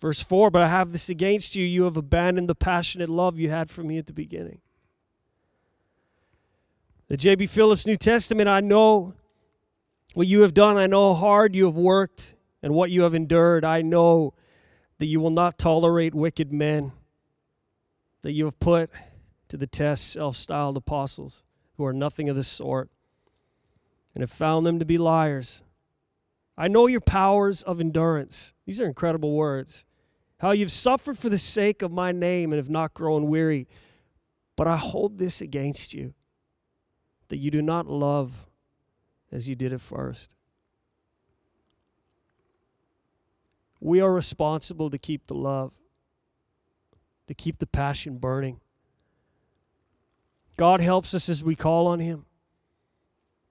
Verse 0.00 0.22
4 0.22 0.50
But 0.50 0.62
I 0.62 0.68
have 0.68 0.92
this 0.92 1.08
against 1.08 1.54
you, 1.54 1.64
you 1.64 1.84
have 1.84 1.96
abandoned 1.96 2.48
the 2.48 2.54
passionate 2.54 3.08
love 3.08 3.38
you 3.38 3.50
had 3.50 3.70
for 3.70 3.82
me 3.82 3.98
at 3.98 4.06
the 4.06 4.12
beginning. 4.12 4.60
The 7.08 7.16
J.B. 7.16 7.46
Phillips 7.46 7.86
New 7.86 7.96
Testament, 7.96 8.48
I 8.48 8.60
know 8.60 9.14
what 10.14 10.26
you 10.26 10.42
have 10.42 10.54
done. 10.54 10.76
I 10.76 10.86
know 10.86 11.12
how 11.12 11.20
hard 11.20 11.54
you 11.54 11.66
have 11.66 11.74
worked 11.74 12.34
and 12.62 12.72
what 12.72 12.90
you 12.90 13.02
have 13.02 13.14
endured. 13.14 13.64
I 13.64 13.82
know 13.82 14.34
that 14.98 15.06
you 15.06 15.18
will 15.18 15.30
not 15.30 15.58
tolerate 15.58 16.14
wicked 16.14 16.52
men, 16.52 16.92
that 18.22 18.32
you 18.32 18.44
have 18.44 18.60
put 18.60 18.90
to 19.48 19.56
the 19.56 19.66
test 19.66 20.12
self 20.12 20.36
styled 20.36 20.76
apostles 20.76 21.42
who 21.76 21.84
are 21.84 21.92
nothing 21.92 22.28
of 22.28 22.36
the 22.36 22.44
sort 22.44 22.90
and 24.14 24.22
have 24.22 24.30
found 24.30 24.64
them 24.64 24.78
to 24.78 24.84
be 24.84 24.98
liars. 24.98 25.62
I 26.56 26.68
know 26.68 26.86
your 26.86 27.00
powers 27.00 27.62
of 27.62 27.80
endurance. 27.80 28.52
These 28.66 28.80
are 28.80 28.86
incredible 28.86 29.32
words 29.32 29.84
how 30.40 30.52
you've 30.52 30.72
suffered 30.72 31.18
for 31.18 31.28
the 31.28 31.38
sake 31.38 31.82
of 31.82 31.92
my 31.92 32.12
name 32.12 32.50
and 32.50 32.58
have 32.58 32.70
not 32.70 32.94
grown 32.94 33.28
weary. 33.28 33.68
But 34.56 34.66
I 34.66 34.78
hold 34.78 35.18
this 35.18 35.42
against 35.42 35.92
you 35.92 36.14
that 37.28 37.36
you 37.36 37.50
do 37.50 37.60
not 37.60 37.86
love 37.86 38.46
as 39.30 39.50
you 39.50 39.54
did 39.54 39.72
at 39.74 39.82
first. 39.82 40.34
We 43.80 44.00
are 44.00 44.12
responsible 44.12 44.88
to 44.88 44.98
keep 44.98 45.26
the 45.26 45.34
love, 45.34 45.72
to 47.28 47.34
keep 47.34 47.58
the 47.58 47.66
passion 47.66 48.16
burning. 48.16 48.60
God 50.56 50.80
helps 50.80 51.12
us 51.12 51.28
as 51.28 51.44
we 51.44 51.54
call 51.54 51.86
on 51.86 52.00
Him, 52.00 52.24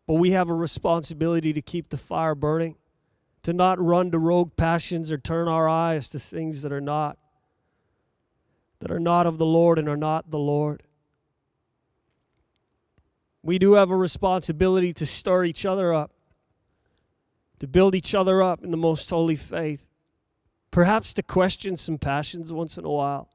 but 0.08 0.16
we 0.16 0.32
have 0.32 0.50
a 0.50 0.56
responsibility 0.56 1.54
to 1.54 1.62
keep 1.62 1.90
the 1.90 1.98
fire 1.98 2.36
burning 2.36 2.78
to 3.44 3.54
not 3.54 3.84
run 3.84 4.12
to 4.12 4.20
rogue 4.20 4.56
passions 4.58 5.12
or 5.12 5.18
turn 5.18 5.48
our 5.48 5.68
eyes 5.70 6.08
to 6.10 6.20
things 6.20 6.62
that 6.62 6.72
are 6.72 6.82
not 6.82 7.18
that 8.80 8.92
are 8.92 9.00
not 9.00 9.28
of 9.28 9.38
the 9.38 9.46
Lord 9.46 9.78
and 9.78 9.90
are 9.90 9.98
not 9.98 10.32
the 10.32 10.40
Lord. 10.40 10.84
We 13.44 13.60
do 13.60 13.74
have 13.74 13.90
a 13.90 13.96
responsibility 13.96 14.94
to 14.94 15.06
stir 15.06 15.46
each 15.46 15.66
other 15.66 15.94
up, 15.94 16.12
to 17.60 17.68
build 17.68 17.96
each 17.96 18.16
other 18.16 18.42
up 18.42 18.64
in 18.64 18.72
the 18.72 18.78
most 18.78 19.10
holy 19.10 19.36
faith, 19.36 19.86
perhaps 20.72 21.14
to 21.16 21.24
question 21.24 21.78
some 21.78 21.98
passions 21.98 22.54
once 22.54 22.78
in 22.78 22.86
a 22.86 22.90
while, 22.90 23.30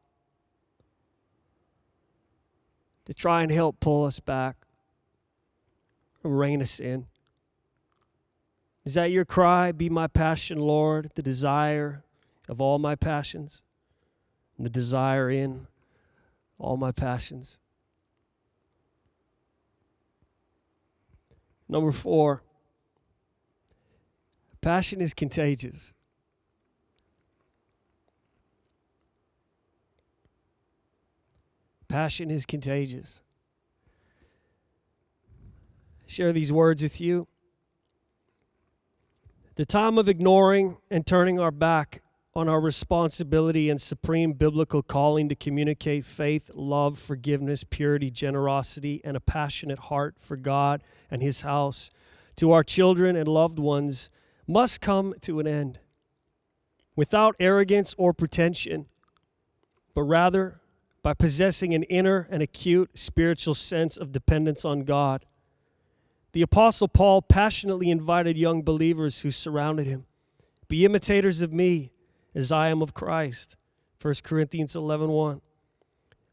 to 3.04 3.12
try 3.12 3.42
and 3.42 3.50
help 3.50 3.80
pull 3.80 4.04
us 4.04 4.20
back, 4.20 4.56
rein 6.23 6.62
us 6.62 6.80
in. 6.80 7.06
Is 8.85 8.95
that 8.95 9.11
your 9.11 9.25
cry? 9.25 9.73
Be 9.73 9.88
my 9.88 10.07
passion, 10.07 10.59
Lord, 10.59 11.11
the 11.14 11.23
desire 11.23 12.05
of 12.49 12.61
all 12.61 12.79
my 12.79 12.95
passions, 12.95 13.62
and 14.57 14.67
the 14.67 14.71
desire 14.71 15.31
in 15.31 15.67
all 16.59 16.76
my 16.76 16.93
passions. 16.93 17.57
Number 21.67 21.93
four, 21.93 22.43
passion 24.61 25.00
is 25.00 25.14
contagious. 25.14 25.95
Passion 31.88 32.31
is 32.31 32.45
contagious. 32.45 33.23
Share 36.07 36.33
these 36.33 36.53
words 36.53 36.83
with 36.83 37.00
you. 37.00 37.26
The 39.56 39.64
time 39.64 39.99
of 39.99 40.08
ignoring 40.08 40.78
and 40.90 41.06
turning 41.06 41.38
our 41.38 41.52
back 41.52 42.02
on 42.34 42.49
our 42.49 42.61
responsibility 42.61 43.70
and 43.70 43.80
supreme 43.80 44.32
biblical 44.32 44.82
calling 44.82 45.28
to 45.28 45.37
communicate 45.37 46.04
faith, 46.04 46.50
love, 46.54 46.99
forgiveness, 46.99 47.62
purity, 47.62 48.11
generosity, 48.11 49.00
and 49.04 49.16
a 49.16 49.20
passionate 49.20 49.78
heart 49.78 50.16
for 50.18 50.37
God 50.37 50.82
and 51.08 51.23
His 51.23 51.42
house 51.42 51.90
to 52.34 52.50
our 52.50 52.64
children 52.64 53.14
and 53.14 53.28
loved 53.28 53.61
ones 53.61 54.11
must 54.49 54.80
come 54.80 55.14
to 55.20 55.38
an 55.38 55.46
end 55.46 55.78
without 56.96 57.37
arrogance 57.38 57.94
or 57.96 58.12
pretension, 58.12 58.87
but 59.94 60.02
rather 60.02 60.61
by 61.04 61.14
possessing 61.14 61.73
an 61.75 61.84
inner 61.84 62.26
and 62.28 62.42
acute 62.42 62.90
spiritual 62.99 63.54
sense 63.54 63.96
of 63.96 64.11
dependence 64.11 64.64
on 64.64 64.80
God. 64.80 65.25
The 66.35 66.43
Apostle 66.43 66.88
Paul 66.88 67.23
passionately 67.23 67.93
invited 67.93 68.37
young 68.37 68.62
believers 68.62 69.21
who 69.21 69.31
surrounded 69.31 69.87
him 69.87 70.05
Be 70.67 70.85
imitators 70.85 71.41
of 71.41 71.53
me 71.53 71.93
as 72.35 72.50
I 72.50 72.69
am 72.69 72.83
of 72.83 72.93
Christ. 72.93 73.55
1 74.03 74.14
Corinthians 74.25 74.75
11 74.75 75.11
1. 75.11 75.41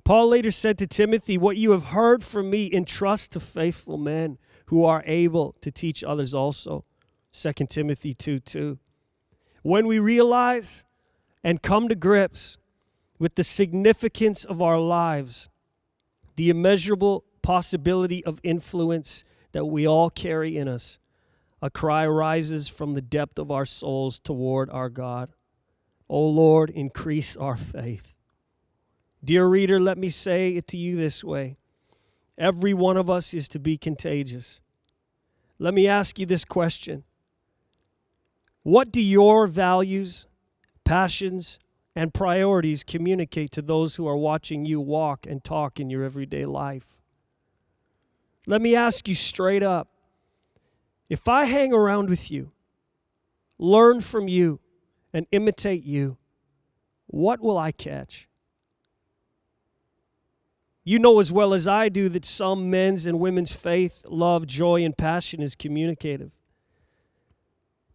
Paul 0.03 0.27
later 0.29 0.49
said 0.49 0.79
to 0.79 0.87
Timothy, 0.87 1.37
What 1.37 1.55
you 1.55 1.69
have 1.69 1.85
heard 1.85 2.23
from 2.23 2.49
me, 2.49 2.67
entrust 2.73 3.33
to 3.33 3.39
faithful 3.39 3.99
men 3.99 4.39
who 4.65 4.83
are 4.83 5.03
able 5.05 5.55
to 5.61 5.69
teach 5.69 6.03
others 6.03 6.33
also. 6.33 6.83
2 7.39 7.53
Timothy 7.69 8.15
2 8.15 8.39
2. 8.39 8.79
When 9.61 9.85
we 9.85 9.99
realize 9.99 10.83
and 11.43 11.61
come 11.61 11.87
to 11.89 11.95
grips 11.95 12.57
with 13.19 13.35
the 13.35 13.43
significance 13.43 14.45
of 14.45 14.63
our 14.63 14.79
lives, 14.79 15.47
the 16.37 16.49
immeasurable 16.49 17.23
possibility 17.43 18.25
of 18.25 18.39
influence 18.41 19.23
that 19.51 19.65
we 19.65 19.87
all 19.87 20.09
carry 20.09 20.57
in 20.57 20.67
us, 20.67 20.97
a 21.61 21.69
cry 21.69 22.07
rises 22.07 22.67
from 22.67 22.93
the 22.93 23.01
depth 23.01 23.37
of 23.37 23.51
our 23.51 23.65
souls 23.65 24.19
toward 24.19 24.69
our 24.69 24.89
God. 24.89 25.29
O 26.09 26.15
oh 26.15 26.27
Lord, 26.27 26.69
increase 26.69 27.37
our 27.37 27.55
faith. 27.55 28.13
Dear 29.23 29.45
reader, 29.45 29.79
let 29.79 29.97
me 29.97 30.09
say 30.09 30.55
it 30.55 30.67
to 30.67 30.77
you 30.77 30.95
this 30.95 31.23
way 31.23 31.57
every 32.37 32.73
one 32.73 32.97
of 32.97 33.09
us 33.09 33.33
is 33.33 33.47
to 33.49 33.59
be 33.59 33.77
contagious. 33.77 34.61
Let 35.59 35.75
me 35.75 35.87
ask 35.87 36.17
you 36.17 36.25
this 36.25 36.43
question 36.43 37.03
What 38.63 38.91
do 38.91 38.99
your 39.01 39.47
values, 39.47 40.27
passions, 40.83 41.59
and 41.95 42.13
priorities 42.13 42.83
communicate 42.83 43.51
to 43.51 43.61
those 43.61 43.95
who 43.95 44.07
are 44.07 44.17
watching 44.17 44.65
you 44.65 44.81
walk 44.81 45.27
and 45.27 45.43
talk 45.43 45.79
in 45.79 45.89
your 45.89 46.03
everyday 46.03 46.45
life? 46.45 46.87
Let 48.47 48.61
me 48.61 48.75
ask 48.75 49.07
you 49.07 49.15
straight 49.15 49.63
up 49.63 49.87
if 51.09 51.27
I 51.27 51.43
hang 51.43 51.73
around 51.73 52.09
with 52.09 52.31
you, 52.31 52.53
learn 53.57 53.99
from 53.99 54.29
you, 54.29 54.61
and 55.13 55.25
imitate 55.31 55.83
you, 55.83 56.17
what 57.07 57.41
will 57.41 57.57
I 57.57 57.73
catch? 57.73 58.29
You 60.85 60.99
know 60.99 61.19
as 61.19 61.31
well 61.31 61.53
as 61.53 61.67
I 61.67 61.89
do 61.89 62.07
that 62.09 62.23
some 62.23 62.69
men's 62.69 63.05
and 63.05 63.19
women's 63.19 63.53
faith, 63.53 64.03
love, 64.07 64.47
joy, 64.47 64.85
and 64.85 64.97
passion 64.97 65.41
is 65.41 65.53
communicative. 65.53 66.31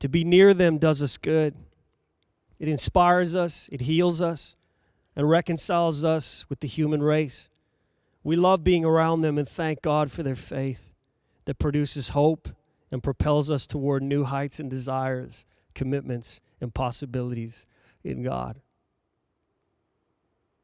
To 0.01 0.09
be 0.11 0.23
near 0.23 0.53
them 0.53 0.77
does 0.77 1.01
us 1.01 1.17
good. 1.17 1.55
It 2.59 2.69
inspires 2.69 3.35
us, 3.35 3.69
it 3.73 3.81
heals 3.81 4.21
us, 4.21 4.57
and 5.17 5.29
reconciles 5.29 6.05
us 6.05 6.45
with 6.51 6.61
the 6.61 6.69
human 6.69 7.03
race. 7.03 7.49
We 8.27 8.35
love 8.35 8.65
being 8.65 8.85
around 8.85 9.21
them 9.21 9.39
and 9.39 9.49
thank 9.49 9.83
God 9.83 10.11
for 10.11 10.25
their 10.25 10.35
faith 10.35 10.93
that 11.45 11.61
produces 11.61 12.09
hope 12.09 12.49
and 12.91 13.01
propels 13.01 13.53
us 13.53 13.69
toward 13.69 14.03
new 14.03 14.25
heights 14.25 14.59
and 14.59 14.69
desires, 14.69 15.45
commitments, 15.77 16.41
and 16.61 16.75
possibilities 16.75 17.67
in 18.03 18.25
God. 18.25 18.61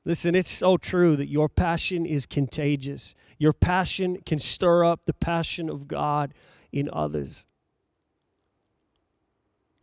Listen, 0.05 0.35
it's 0.35 0.51
so 0.51 0.77
true 0.77 1.15
that 1.15 1.29
your 1.29 1.49
passion 1.49 2.05
is 2.05 2.27
contagious. 2.27 3.15
Your 3.39 3.53
passion 3.53 4.19
can 4.27 4.41
stir 4.41 4.85
up 4.85 5.03
the 5.07 5.15
passion 5.15 5.71
of 5.71 5.87
God 5.87 6.35
in 6.73 6.91
others. 6.93 7.47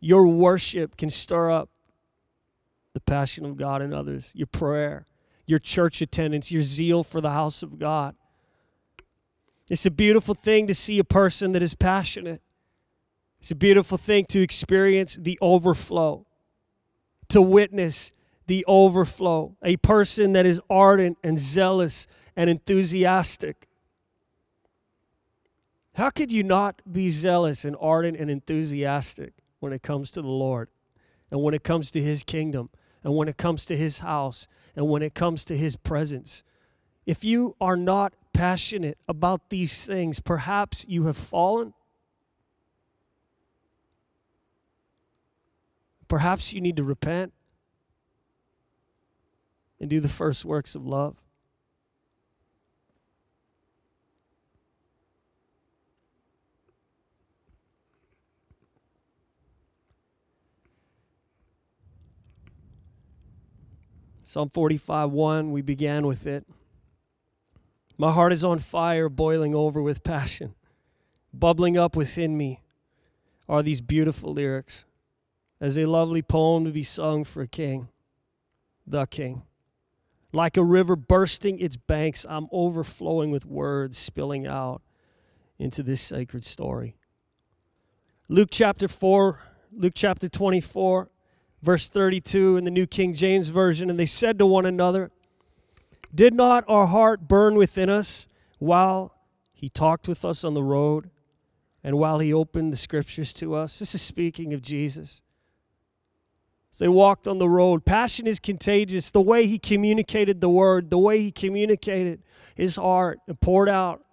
Your 0.00 0.26
worship 0.26 0.98
can 0.98 1.08
stir 1.08 1.50
up 1.50 1.70
the 2.92 3.00
passion 3.00 3.46
of 3.46 3.56
God 3.56 3.80
in 3.80 3.94
others. 3.94 4.32
Your 4.34 4.48
prayer, 4.48 5.06
your 5.50 5.58
church 5.58 6.00
attendance, 6.00 6.50
your 6.50 6.62
zeal 6.62 7.02
for 7.02 7.20
the 7.20 7.30
house 7.30 7.62
of 7.62 7.78
God. 7.78 8.14
It's 9.68 9.84
a 9.84 9.90
beautiful 9.90 10.34
thing 10.34 10.66
to 10.68 10.74
see 10.74 10.98
a 10.98 11.04
person 11.04 11.52
that 11.52 11.62
is 11.62 11.74
passionate. 11.74 12.40
It's 13.40 13.50
a 13.50 13.56
beautiful 13.56 13.98
thing 13.98 14.26
to 14.26 14.40
experience 14.40 15.16
the 15.20 15.38
overflow, 15.40 16.26
to 17.28 17.42
witness 17.42 18.12
the 18.46 18.64
overflow. 18.66 19.56
A 19.62 19.76
person 19.78 20.32
that 20.32 20.46
is 20.46 20.60
ardent 20.68 21.18
and 21.22 21.38
zealous 21.38 22.06
and 22.36 22.50
enthusiastic. 22.50 23.68
How 25.94 26.10
could 26.10 26.32
you 26.32 26.42
not 26.42 26.80
be 26.90 27.10
zealous 27.10 27.64
and 27.64 27.76
ardent 27.80 28.16
and 28.16 28.30
enthusiastic 28.30 29.34
when 29.60 29.72
it 29.72 29.82
comes 29.82 30.10
to 30.12 30.22
the 30.22 30.28
Lord 30.28 30.68
and 31.30 31.42
when 31.42 31.54
it 31.54 31.62
comes 31.62 31.90
to 31.92 32.02
His 32.02 32.22
kingdom 32.22 32.70
and 33.04 33.14
when 33.14 33.28
it 33.28 33.36
comes 33.36 33.64
to 33.66 33.76
His 33.76 33.98
house 33.98 34.46
and 34.76 34.88
when 34.88 35.02
it 35.02 35.14
comes 35.14 35.44
to 35.46 35.56
His 35.56 35.76
presence? 35.76 36.42
If 37.06 37.24
you 37.24 37.56
are 37.60 37.76
not 37.76 38.14
passionate 38.32 38.98
about 39.08 39.50
these 39.50 39.84
things, 39.84 40.20
perhaps 40.20 40.84
you 40.88 41.06
have 41.06 41.16
fallen 41.16 41.74
Perhaps 46.10 46.52
you 46.52 46.60
need 46.60 46.76
to 46.76 46.82
repent 46.82 47.32
and 49.78 49.88
do 49.88 50.00
the 50.00 50.08
first 50.08 50.44
works 50.44 50.74
of 50.74 50.84
love. 50.84 51.14
Psalm 64.24 64.50
45 64.50 65.10
1, 65.10 65.52
we 65.52 65.62
began 65.62 66.06
with 66.06 66.26
it. 66.26 66.46
My 67.98 68.12
heart 68.12 68.32
is 68.32 68.44
on 68.44 68.60
fire, 68.60 69.08
boiling 69.08 69.54
over 69.54 69.82
with 69.82 70.02
passion. 70.02 70.54
Bubbling 71.34 71.76
up 71.76 71.94
within 71.94 72.36
me 72.36 72.62
are 73.48 73.62
these 73.62 73.80
beautiful 73.80 74.32
lyrics 74.32 74.84
as 75.60 75.76
a 75.76 75.86
lovely 75.86 76.22
poem 76.22 76.64
to 76.64 76.70
be 76.70 76.82
sung 76.82 77.24
for 77.24 77.42
a 77.42 77.48
king, 77.48 77.88
the 78.86 79.06
king. 79.06 79.42
Like 80.32 80.56
a 80.56 80.64
river 80.64 80.96
bursting 80.96 81.58
its 81.58 81.76
banks, 81.76 82.24
I'm 82.28 82.46
overflowing 82.52 83.30
with 83.30 83.44
words 83.44 83.98
spilling 83.98 84.46
out 84.46 84.80
into 85.58 85.82
this 85.82 86.00
sacred 86.00 86.44
story. 86.44 86.96
Luke 88.28 88.48
chapter 88.50 88.88
4, 88.88 89.40
Luke 89.72 89.92
chapter 89.94 90.28
24, 90.28 91.10
verse 91.62 91.88
32 91.88 92.56
in 92.56 92.64
the 92.64 92.70
New 92.70 92.86
King 92.86 93.14
James 93.14 93.48
Version, 93.48 93.90
and 93.90 93.98
they 93.98 94.06
said 94.06 94.38
to 94.38 94.46
one 94.46 94.66
another, 94.66 95.10
Did 96.14 96.34
not 96.34 96.64
our 96.68 96.86
heart 96.86 97.28
burn 97.28 97.54
within 97.54 97.90
us 97.90 98.26
while 98.58 99.14
he 99.52 99.68
talked 99.68 100.08
with 100.08 100.24
us 100.24 100.44
on 100.44 100.54
the 100.54 100.62
road 100.62 101.10
and 101.84 101.98
while 101.98 102.18
he 102.18 102.32
opened 102.32 102.72
the 102.72 102.76
scriptures 102.76 103.32
to 103.34 103.54
us? 103.54 103.78
This 103.78 103.94
is 103.94 104.02
speaking 104.02 104.54
of 104.54 104.62
Jesus. 104.62 105.22
As 106.72 106.78
they 106.78 106.88
walked 106.88 107.26
on 107.26 107.38
the 107.38 107.48
road, 107.48 107.84
passion 107.84 108.26
is 108.26 108.38
contagious. 108.38 109.10
The 109.10 109.20
way 109.20 109.46
he 109.46 109.58
communicated 109.58 110.40
the 110.40 110.48
word, 110.48 110.88
the 110.88 110.98
way 110.98 111.20
he 111.20 111.32
communicated 111.32 112.22
his 112.54 112.76
heart 112.76 113.18
and 113.26 113.40
poured 113.40 113.68
out 113.68 114.04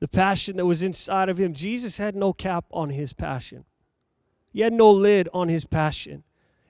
the 0.00 0.08
passion 0.08 0.58
that 0.58 0.66
was 0.66 0.82
inside 0.82 1.30
of 1.30 1.38
him. 1.38 1.54
Jesus 1.54 1.96
had 1.96 2.14
no 2.14 2.32
cap 2.32 2.66
on 2.70 2.90
his 2.90 3.12
passion, 3.12 3.64
he 4.52 4.60
had 4.60 4.72
no 4.72 4.90
lid 4.90 5.28
on 5.32 5.48
his 5.48 5.64
passion. 5.64 6.22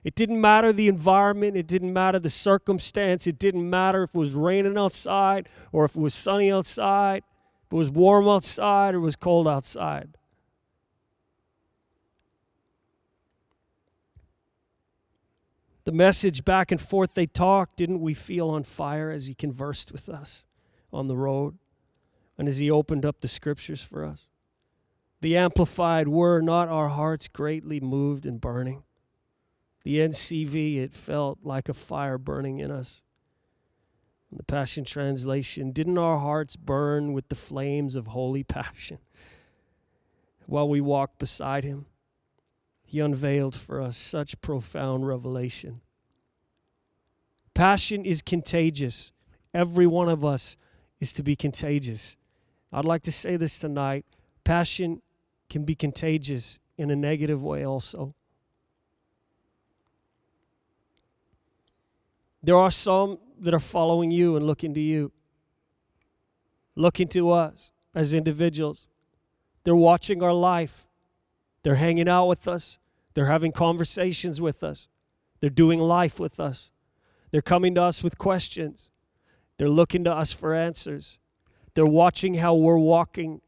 It 0.05 0.15
didn't 0.15 0.39
matter 0.39 0.71
the 0.71 0.87
environment, 0.87 1.57
it 1.57 1.67
didn't 1.67 1.91
matter 1.91 2.19
the 2.19 2.29
circumstance, 2.29 3.27
it 3.27 3.37
didn't 3.37 3.69
matter 3.69 4.03
if 4.03 4.11
it 4.11 4.17
was 4.17 4.35
raining 4.35 4.77
outside 4.77 5.49
or 5.73 5.83
if 5.83 5.97
it 5.97 5.99
was 5.99 6.13
sunny 6.13 6.49
outside, 6.49 7.23
if 7.65 7.73
it 7.73 7.75
was 7.75 7.89
warm 7.89 8.29
outside 8.29 8.93
or 8.93 8.99
it 8.99 9.01
was 9.01 9.17
cold 9.17 9.47
outside. 9.47 10.15
the 15.85 15.91
message 15.91 16.43
back 16.43 16.71
and 16.71 16.81
forth 16.81 17.13
they 17.13 17.27
talked, 17.27 17.77
didn't 17.77 18.01
we 18.01 18.13
feel 18.13 18.49
on 18.49 18.63
fire 18.63 19.11
as 19.11 19.27
he 19.27 19.35
conversed 19.35 19.91
with 19.91 20.09
us 20.09 20.43
on 20.91 21.07
the 21.07 21.15
road 21.15 21.57
and 22.37 22.47
as 22.47 22.57
he 22.57 22.69
opened 22.69 23.05
up 23.05 23.21
the 23.21 23.27
scriptures 23.27 23.81
for 23.81 24.03
us? 24.03 24.27
The 25.21 25.37
Amplified 25.37 26.07
were 26.07 26.41
not 26.41 26.67
our 26.69 26.89
hearts 26.89 27.27
greatly 27.27 27.79
moved 27.79 28.25
and 28.25 28.41
burning. 28.41 28.83
The 29.85 29.99
NCV, 29.99 30.77
it 30.77 30.95
felt 30.95 31.37
like 31.43 31.69
a 31.69 31.73
fire 31.73 32.17
burning 32.17 32.57
in 32.57 32.71
us. 32.71 33.03
the 34.31 34.43
Passion 34.43 34.83
Translation, 34.83 35.71
didn't 35.71 35.99
our 35.99 36.17
hearts 36.17 36.55
burn 36.55 37.13
with 37.13 37.29
the 37.29 37.35
flames 37.35 37.95
of 37.95 38.07
holy 38.07 38.43
passion 38.43 38.97
while 40.47 40.67
we 40.67 40.81
walked 40.81 41.19
beside 41.19 41.63
him? 41.63 41.85
He 42.83 42.99
unveiled 42.99 43.55
for 43.55 43.79
us 43.79 43.95
such 43.95 44.41
profound 44.41 45.07
revelation. 45.07 45.81
Passion 47.53 48.05
is 48.05 48.23
contagious. 48.23 49.11
Every 49.53 49.85
one 49.85 50.09
of 50.09 50.25
us 50.25 50.57
is 50.99 51.13
to 51.13 51.21
be 51.21 51.35
contagious. 51.35 52.17
I'd 52.73 52.85
like 52.85 53.03
to 53.03 53.11
say 53.11 53.37
this 53.37 53.59
tonight 53.59 54.03
passion 54.43 55.03
can 55.47 55.63
be 55.63 55.75
contagious 55.75 56.57
in 56.75 56.89
a 56.89 56.95
negative 56.95 57.43
way 57.43 57.63
also. 57.63 58.15
There 62.45 62.57
are 62.57 62.69
some 62.69 63.17
that 63.39 63.55
are 63.55 63.59
following 63.59 64.11
you 64.11 64.35
and 64.35 64.45
looking 64.45 64.75
to 64.75 64.79
you, 64.79 65.11
looking 66.75 67.07
to 67.07 67.31
us 67.31 67.71
as 67.95 68.13
individuals. 68.13 68.87
They're 69.63 69.75
watching 69.75 70.21
our 70.21 70.33
life, 70.33 70.85
they're 71.63 71.73
hanging 71.73 72.07
out 72.07 72.27
with 72.27 72.47
us, 72.47 72.77
they're 73.15 73.25
having 73.25 73.51
conversations 73.51 74.39
with 74.39 74.63
us, 74.63 74.87
they're 75.39 75.49
doing 75.49 75.79
life 75.79 76.19
with 76.19 76.39
us, 76.39 76.69
they're 77.31 77.41
coming 77.41 77.73
to 77.75 77.81
us 77.81 78.03
with 78.03 78.19
questions, 78.19 78.89
they're 79.57 79.67
looking 79.67 80.03
to 80.03 80.11
us 80.11 80.31
for 80.31 80.53
answers, 80.53 81.17
they're 81.73 81.83
watching 81.83 82.35
how 82.35 82.53
we're 82.53 82.77
walking 82.77 83.41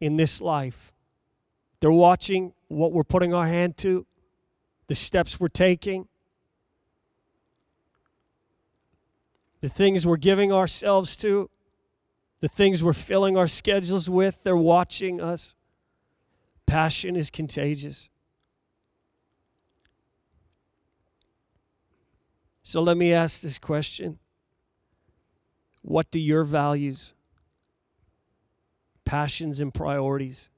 in 0.00 0.16
this 0.16 0.40
life. 0.40 0.92
They're 1.80 1.90
watching 1.90 2.52
what 2.68 2.92
we're 2.92 3.02
putting 3.02 3.34
our 3.34 3.46
hand 3.46 3.76
to, 3.78 4.06
the 4.86 4.94
steps 4.94 5.40
we're 5.40 5.48
taking, 5.48 6.06
the 9.60 9.68
things 9.68 10.06
we're 10.06 10.16
giving 10.16 10.52
ourselves 10.52 11.16
to, 11.16 11.50
the 12.40 12.48
things 12.48 12.82
we're 12.82 12.92
filling 12.92 13.36
our 13.36 13.48
schedules 13.48 14.08
with. 14.08 14.42
They're 14.42 14.56
watching 14.56 15.20
us. 15.20 15.54
Passion 16.66 17.16
is 17.16 17.30
contagious. 17.30 18.08
So 22.62 22.82
let 22.82 22.96
me 22.96 23.12
ask 23.12 23.40
this 23.40 23.58
question 23.58 24.18
What 25.82 26.10
do 26.10 26.18
your 26.18 26.44
values, 26.44 27.14
passions, 29.04 29.60
and 29.60 29.72
priorities 29.72 30.50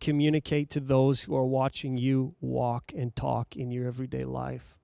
communicate 0.00 0.70
to 0.70 0.80
those 0.80 1.22
who 1.22 1.34
are 1.34 1.46
watching 1.46 1.96
you 1.96 2.34
walk 2.40 2.92
and 2.96 3.14
talk 3.16 3.56
in 3.56 3.70
your 3.70 3.86
everyday 3.86 4.24
life. 4.24 4.76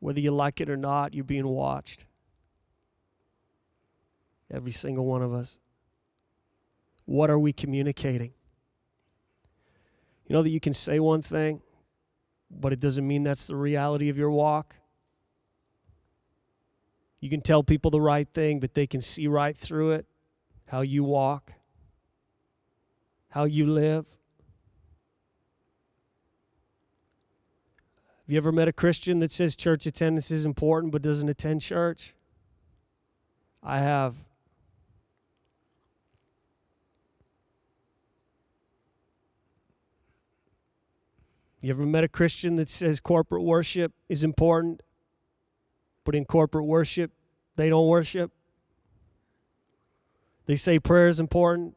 Whether 0.00 0.20
you 0.20 0.30
like 0.30 0.60
it 0.60 0.70
or 0.70 0.76
not, 0.76 1.14
you're 1.14 1.24
being 1.24 1.46
watched. 1.46 2.06
Every 4.50 4.72
single 4.72 5.04
one 5.04 5.22
of 5.22 5.32
us. 5.32 5.58
What 7.04 7.30
are 7.30 7.38
we 7.38 7.52
communicating? 7.52 8.32
You 10.26 10.34
know 10.34 10.42
that 10.42 10.50
you 10.50 10.60
can 10.60 10.74
say 10.74 11.00
one 11.00 11.22
thing, 11.22 11.62
but 12.50 12.72
it 12.72 12.80
doesn't 12.80 13.06
mean 13.06 13.22
that's 13.22 13.46
the 13.46 13.56
reality 13.56 14.08
of 14.10 14.18
your 14.18 14.30
walk. 14.30 14.74
You 17.20 17.30
can 17.30 17.40
tell 17.40 17.62
people 17.62 17.90
the 17.90 18.00
right 18.00 18.28
thing, 18.32 18.60
but 18.60 18.74
they 18.74 18.86
can 18.86 19.00
see 19.00 19.26
right 19.26 19.56
through 19.56 19.92
it 19.92 20.06
how 20.66 20.82
you 20.82 21.02
walk, 21.02 21.52
how 23.30 23.44
you 23.44 23.66
live. 23.66 24.06
Have 28.28 28.34
you 28.34 28.38
ever 28.40 28.52
met 28.52 28.68
a 28.68 28.74
Christian 28.74 29.20
that 29.20 29.32
says 29.32 29.56
church 29.56 29.86
attendance 29.86 30.30
is 30.30 30.44
important 30.44 30.92
but 30.92 31.00
doesn't 31.00 31.30
attend 31.30 31.62
church? 31.62 32.12
I 33.62 33.78
have. 33.78 34.16
You 41.62 41.70
ever 41.70 41.86
met 41.86 42.04
a 42.04 42.08
Christian 42.08 42.56
that 42.56 42.68
says 42.68 43.00
corporate 43.00 43.44
worship 43.44 43.94
is 44.10 44.22
important, 44.22 44.82
but 46.04 46.14
in 46.14 46.26
corporate 46.26 46.66
worship, 46.66 47.10
they 47.56 47.70
don't 47.70 47.88
worship? 47.88 48.30
They 50.44 50.56
say 50.56 50.78
prayer 50.78 51.08
is 51.08 51.18
important, 51.18 51.76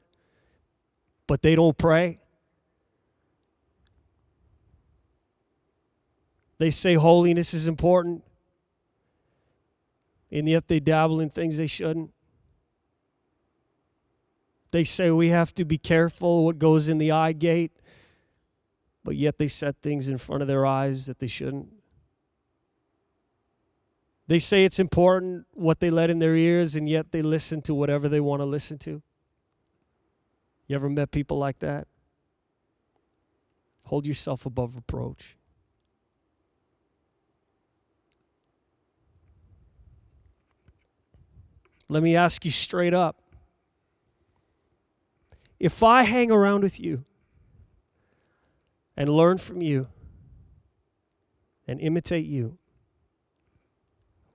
but 1.27 1.43
they 1.43 1.55
don't 1.55 1.77
pray. 1.77 2.20
They 6.61 6.69
say 6.69 6.93
holiness 6.93 7.55
is 7.55 7.67
important, 7.67 8.23
and 10.31 10.47
yet 10.47 10.67
they 10.67 10.79
dabble 10.79 11.19
in 11.19 11.31
things 11.31 11.57
they 11.57 11.65
shouldn't. 11.65 12.11
They 14.69 14.83
say 14.83 15.09
we 15.09 15.29
have 15.29 15.55
to 15.55 15.65
be 15.65 15.79
careful 15.79 16.45
what 16.45 16.59
goes 16.59 16.87
in 16.87 16.99
the 16.99 17.09
eye 17.13 17.31
gate, 17.31 17.71
but 19.03 19.15
yet 19.15 19.39
they 19.39 19.47
set 19.47 19.77
things 19.81 20.07
in 20.07 20.19
front 20.19 20.43
of 20.43 20.47
their 20.47 20.63
eyes 20.63 21.07
that 21.07 21.17
they 21.17 21.25
shouldn't. 21.25 21.67
They 24.27 24.37
say 24.37 24.63
it's 24.63 24.77
important 24.77 25.47
what 25.53 25.79
they 25.79 25.89
let 25.89 26.11
in 26.11 26.19
their 26.19 26.35
ears, 26.35 26.75
and 26.75 26.87
yet 26.87 27.11
they 27.11 27.23
listen 27.23 27.63
to 27.63 27.73
whatever 27.73 28.07
they 28.07 28.19
want 28.19 28.41
to 28.41 28.45
listen 28.45 28.77
to. 28.77 29.01
You 30.67 30.75
ever 30.75 30.91
met 30.91 31.09
people 31.09 31.39
like 31.39 31.57
that? 31.57 31.87
Hold 33.85 34.05
yourself 34.05 34.45
above 34.45 34.75
reproach. 34.75 35.37
Let 41.91 42.03
me 42.03 42.15
ask 42.15 42.45
you 42.45 42.51
straight 42.51 42.93
up. 42.93 43.21
If 45.59 45.83
I 45.83 46.03
hang 46.03 46.31
around 46.31 46.63
with 46.63 46.79
you 46.79 47.03
and 48.95 49.09
learn 49.09 49.37
from 49.37 49.61
you 49.61 49.89
and 51.67 51.81
imitate 51.81 52.25
you, 52.25 52.57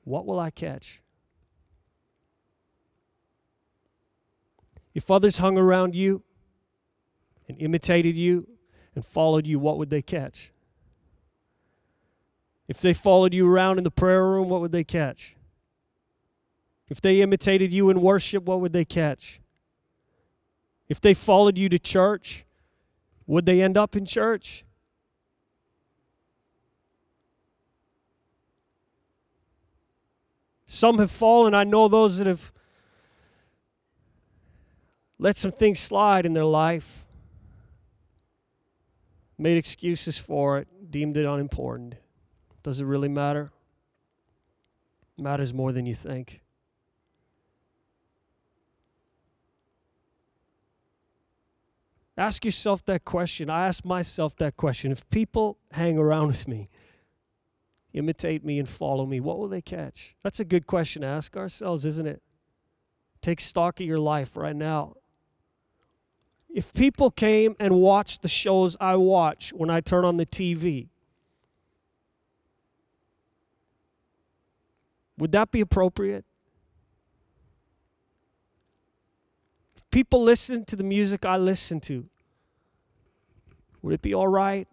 what 0.05 0.27
will 0.27 0.39
I 0.39 0.51
catch? 0.51 1.01
If 4.95 5.11
others 5.11 5.39
hung 5.39 5.57
around 5.57 5.95
you 5.95 6.23
and 7.49 7.59
imitated 7.59 8.17
you 8.17 8.47
and 8.95 9.03
followed 9.03 9.47
you, 9.47 9.59
what 9.59 9.79
would 9.79 9.89
they 9.89 10.03
catch? 10.03 10.53
If 12.69 12.83
they 12.83 12.93
followed 12.93 13.33
you 13.33 13.51
around 13.51 13.79
in 13.79 13.85
the 13.85 13.91
prayer 13.91 14.27
room, 14.27 14.51
what 14.51 14.61
would 14.61 14.73
they 14.73 14.85
catch? 14.85 15.36
If 16.89 17.01
they 17.01 17.21
imitated 17.21 17.73
you 17.73 17.91
in 17.91 18.01
worship, 18.01 18.45
what 18.45 18.61
would 18.61 18.73
they 18.73 18.85
catch? 18.85 19.41
If 20.89 21.01
they 21.01 21.15
followed 21.15 21.59
you 21.59 21.69
to 21.69 21.79
church, 21.79 22.45
would 23.27 23.45
they 23.45 23.61
end 23.61 23.77
up 23.77 23.97
in 23.97 24.07
church? 24.07 24.65
Some 30.69 30.99
have 30.99 31.11
fallen. 31.11 31.55
I 31.55 31.65
know 31.65 31.89
those 31.89 32.19
that 32.19 32.27
have 32.27 32.53
let 35.19 35.37
some 35.37 35.53
things 35.53 35.79
slide 35.79 36.27
in 36.27 36.35
their 36.35 36.45
life, 36.45 37.07
made 39.39 39.57
excuses 39.57 40.19
for 40.19 40.59
it, 40.59 40.69
deemed 40.91 41.17
it 41.17 41.25
unimportant. 41.25 41.95
Does 42.63 42.81
it 42.81 42.85
really 42.85 43.09
matter? 43.09 43.51
It 45.19 45.23
matters 45.23 45.55
more 45.55 45.73
than 45.73 45.87
you 45.87 45.95
think. 45.95 46.43
Ask 52.19 52.45
yourself 52.45 52.85
that 52.87 53.05
question. 53.05 53.51
I 53.51 53.67
ask 53.67 53.85
myself 53.85 54.37
that 54.37 54.57
question. 54.57 54.91
If 54.91 55.09
people 55.11 55.59
hang 55.73 55.99
around 55.99 56.29
with 56.29 56.49
me, 56.49 56.71
imitate 57.93 58.45
me 58.45 58.59
and 58.59 58.69
follow 58.69 59.05
me, 59.05 59.21
what 59.21 59.39
will 59.39 59.49
they 59.49 59.61
catch? 59.61 60.15
That's 60.23 60.41
a 60.41 60.45
good 60.45 60.67
question 60.67 61.03
to 61.03 61.09
ask 61.09 61.37
ourselves, 61.37 61.85
isn't 61.85 62.07
it? 62.07 62.23
Take 63.21 63.41
stock 63.41 63.81
of 63.81 63.87
your 63.87 63.99
life 63.99 64.37
right 64.37 64.57
now. 64.57 64.95
If 66.49 66.73
people 66.73 67.11
came 67.11 67.55
and 67.61 67.75
watched 67.75 68.23
the 68.23 68.29
shows 68.29 68.77
I 68.81 68.97
watch 68.97 69.53
when 69.53 69.69
I 69.69 69.81
turn 69.81 70.07
on 70.07 70.17
the 70.17 70.25
TV, 70.25 70.89
would 75.19 75.33
that 75.33 75.51
be 75.51 75.61
appropriate? 75.61 76.25
People 79.97 80.23
listen 80.23 80.63
to 80.63 80.77
the 80.77 80.85
music 80.85 81.25
I 81.25 81.39
listen 81.39 81.81
to, 81.81 82.05
would 83.81 83.95
it 83.95 84.03
be 84.03 84.13
all 84.13 84.29
right? 84.29 84.69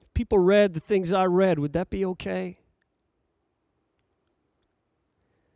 If 0.00 0.14
people 0.14 0.38
read 0.38 0.72
the 0.72 0.80
things 0.80 1.12
I 1.12 1.24
read, 1.24 1.58
would 1.58 1.74
that 1.74 1.90
be 1.90 2.06
okay? 2.06 2.58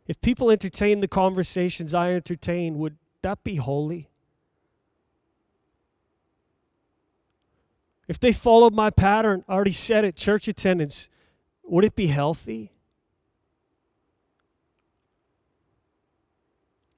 If 0.05 0.21
people 0.21 0.51
entertain 0.51 0.99
the 0.99 1.07
conversations 1.07 1.95
I 1.95 2.13
entertain, 2.13 2.77
would 2.77 2.95
that 3.23 3.43
be 3.43 3.55
holy? 3.55 4.11
If 8.07 8.19
they 8.19 8.33
followed 8.33 8.75
my 8.75 8.91
pattern, 8.91 9.43
I 9.49 9.53
already 9.53 9.71
said 9.71 10.05
it, 10.05 10.15
church 10.15 10.47
attendance, 10.47 11.09
would 11.63 11.85
it 11.85 11.95
be 11.95 12.05
healthy? 12.05 12.71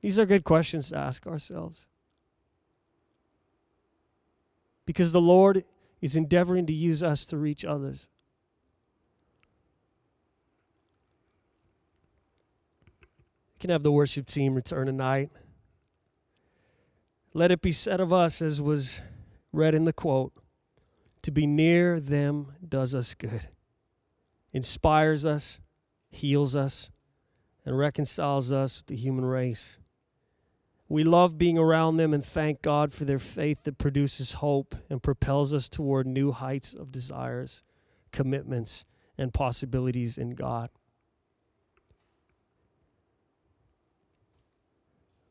These 0.03 0.19
are 0.19 0.25
good 0.25 0.43
questions 0.43 0.89
to 0.89 0.97
ask 0.97 1.25
ourselves. 1.25 1.87
Because 4.85 5.13
the 5.13 5.21
Lord 5.21 5.63
is 6.01 6.17
endeavoring 6.17 6.65
to 6.65 6.73
use 6.73 7.01
us 7.01 7.25
to 7.27 7.37
reach 7.37 7.63
others. 7.63 8.07
You 12.91 13.59
can 13.61 13.69
have 13.69 13.83
the 13.83 13.93
worship 13.93 14.27
team 14.27 14.55
return 14.55 14.87
tonight. 14.87 15.29
Let 17.33 17.49
it 17.49 17.61
be 17.61 17.71
said 17.71 18.01
of 18.01 18.11
us, 18.11 18.41
as 18.41 18.61
was 18.61 18.99
read 19.53 19.73
in 19.73 19.85
the 19.85 19.93
quote 19.93 20.33
to 21.21 21.31
be 21.31 21.47
near 21.47 22.01
them 22.01 22.51
does 22.67 22.93
us 22.93 23.13
good, 23.13 23.47
inspires 24.51 25.25
us, 25.25 25.61
heals 26.09 26.57
us, 26.57 26.91
and 27.65 27.77
reconciles 27.77 28.51
us 28.51 28.79
with 28.79 28.87
the 28.87 28.97
human 28.97 29.23
race. 29.23 29.77
We 30.93 31.03
love 31.03 31.39
being 31.39 31.57
around 31.57 31.97
them 31.97 32.13
and 32.13 32.23
thank 32.23 32.61
God 32.61 32.93
for 32.93 33.03
their 33.03 33.17
faith 33.17 33.63
that 33.63 33.79
produces 33.79 34.33
hope 34.33 34.75
and 34.91 35.01
propels 35.01 35.51
us 35.51 35.67
toward 35.67 36.05
new 36.05 36.31
heights 36.31 36.75
of 36.75 36.91
desires, 36.91 37.63
commitments, 38.11 38.85
and 39.17 39.33
possibilities 39.33 40.19
in 40.19 40.35
God. 40.35 40.69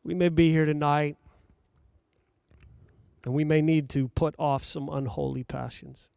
We 0.03 0.15
may 0.15 0.31
be 0.31 0.51
here 0.51 0.65
tonight 0.65 1.17
and 3.25 3.33
we 3.33 3.45
may 3.45 3.63
need 3.63 3.89
to 3.91 4.09
put 4.09 4.35
off 4.41 4.65
some 4.65 4.89
unholy 4.89 5.45
passions. 5.45 6.09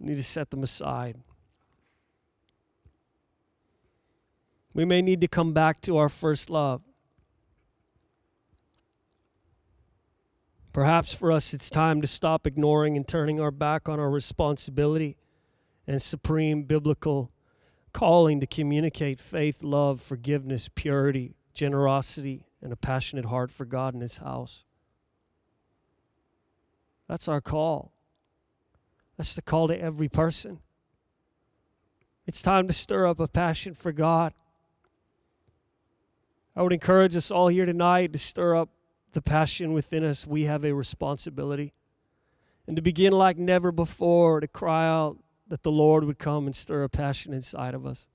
We 0.00 0.08
need 0.08 0.16
to 0.16 0.24
set 0.24 0.50
them 0.50 0.64
aside. 0.64 1.18
We 4.74 4.84
may 4.84 5.00
need 5.00 5.20
to 5.20 5.28
come 5.28 5.52
back 5.52 5.80
to 5.82 5.96
our 5.96 6.08
first 6.08 6.50
love. 6.50 6.82
Perhaps 10.72 11.14
for 11.14 11.30
us, 11.30 11.54
it's 11.54 11.70
time 11.70 12.00
to 12.00 12.08
stop 12.08 12.48
ignoring 12.48 12.96
and 12.96 13.06
turning 13.06 13.40
our 13.40 13.52
back 13.52 13.88
on 13.88 14.00
our 14.00 14.10
responsibility 14.10 15.16
and 15.86 16.02
supreme 16.02 16.64
biblical 16.64 17.30
calling 17.92 18.40
to 18.40 18.46
communicate 18.46 19.20
faith, 19.20 19.62
love, 19.62 20.02
forgiveness, 20.02 20.68
purity, 20.74 21.36
generosity, 21.54 22.44
and 22.60 22.72
a 22.72 22.76
passionate 22.76 23.26
heart 23.26 23.52
for 23.52 23.64
God 23.64 23.94
and 23.94 24.02
His 24.02 24.18
house. 24.18 24.64
That's 27.08 27.28
our 27.28 27.40
call. 27.40 27.92
That's 29.16 29.36
the 29.36 29.42
call 29.42 29.68
to 29.68 29.80
every 29.80 30.08
person. 30.08 30.58
It's 32.26 32.42
time 32.42 32.66
to 32.66 32.72
stir 32.72 33.06
up 33.06 33.20
a 33.20 33.28
passion 33.28 33.74
for 33.74 33.92
God. 33.92 34.32
I 36.56 36.62
would 36.62 36.72
encourage 36.72 37.16
us 37.16 37.30
all 37.30 37.48
here 37.48 37.66
tonight 37.66 38.12
to 38.12 38.18
stir 38.18 38.56
up 38.56 38.68
the 39.12 39.22
passion 39.22 39.72
within 39.72 40.04
us. 40.04 40.26
We 40.26 40.44
have 40.44 40.64
a 40.64 40.72
responsibility. 40.72 41.72
And 42.66 42.76
to 42.76 42.82
begin 42.82 43.12
like 43.12 43.36
never 43.36 43.72
before 43.72 44.40
to 44.40 44.48
cry 44.48 44.86
out 44.86 45.18
that 45.48 45.62
the 45.62 45.72
Lord 45.72 46.04
would 46.04 46.18
come 46.18 46.46
and 46.46 46.54
stir 46.54 46.84
a 46.84 46.88
passion 46.88 47.32
inside 47.32 47.74
of 47.74 47.84
us. 47.84 48.06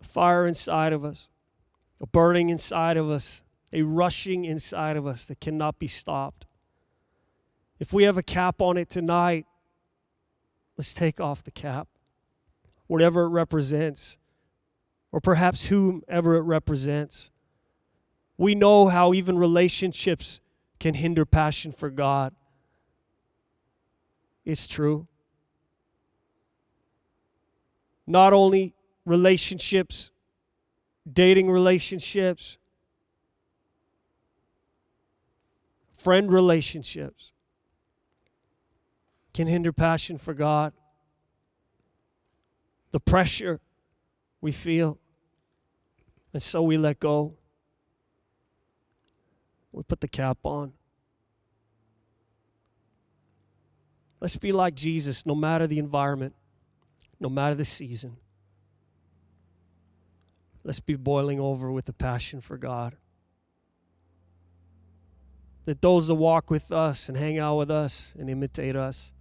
A 0.00 0.04
fire 0.04 0.46
inside 0.46 0.92
of 0.92 1.04
us, 1.04 1.28
a 2.00 2.06
burning 2.06 2.50
inside 2.50 2.96
of 2.96 3.08
us, 3.08 3.40
a 3.72 3.82
rushing 3.82 4.44
inside 4.44 4.96
of 4.96 5.06
us 5.06 5.24
that 5.26 5.40
cannot 5.40 5.78
be 5.78 5.88
stopped. 5.88 6.46
If 7.78 7.92
we 7.92 8.04
have 8.04 8.16
a 8.16 8.22
cap 8.22 8.60
on 8.60 8.76
it 8.76 8.90
tonight, 8.90 9.46
let's 10.76 10.92
take 10.92 11.20
off 11.20 11.44
the 11.44 11.50
cap, 11.50 11.88
whatever 12.86 13.24
it 13.24 13.28
represents 13.28 14.18
or 15.12 15.20
perhaps 15.20 15.66
whomever 15.66 16.36
it 16.36 16.42
represents. 16.42 17.30
We 18.36 18.54
know 18.54 18.88
how 18.88 19.14
even 19.14 19.38
relationships 19.38 20.40
can 20.78 20.94
hinder 20.94 21.24
passion 21.24 21.72
for 21.72 21.90
God. 21.90 22.34
It's 24.44 24.66
true. 24.66 25.06
Not 28.06 28.32
only 28.32 28.74
relationships, 29.04 30.10
dating 31.10 31.50
relationships, 31.50 32.58
friend 35.94 36.32
relationships 36.32 37.32
can 39.34 39.46
hinder 39.46 39.72
passion 39.72 40.16
for 40.16 40.32
God. 40.32 40.72
The 42.92 43.00
pressure 43.00 43.60
we 44.40 44.52
feel. 44.52 44.98
And 46.32 46.42
so 46.42 46.62
we 46.62 46.76
let 46.76 47.00
go. 47.00 47.34
We 49.72 49.82
put 49.82 50.00
the 50.00 50.08
cap 50.08 50.38
on. 50.44 50.72
Let's 54.20 54.36
be 54.36 54.52
like 54.52 54.74
Jesus 54.74 55.24
no 55.26 55.34
matter 55.34 55.66
the 55.66 55.78
environment, 55.78 56.34
no 57.20 57.28
matter 57.28 57.54
the 57.54 57.64
season. 57.64 58.16
Let's 60.64 60.80
be 60.80 60.96
boiling 60.96 61.38
over 61.40 61.70
with 61.70 61.84
the 61.84 61.92
passion 61.92 62.40
for 62.40 62.58
God. 62.58 62.96
That 65.66 65.80
those 65.80 66.08
that 66.08 66.14
walk 66.14 66.50
with 66.50 66.72
us 66.72 67.08
and 67.08 67.16
hang 67.16 67.38
out 67.38 67.56
with 67.58 67.70
us 67.70 68.12
and 68.18 68.28
imitate 68.28 68.74
us, 68.74 69.12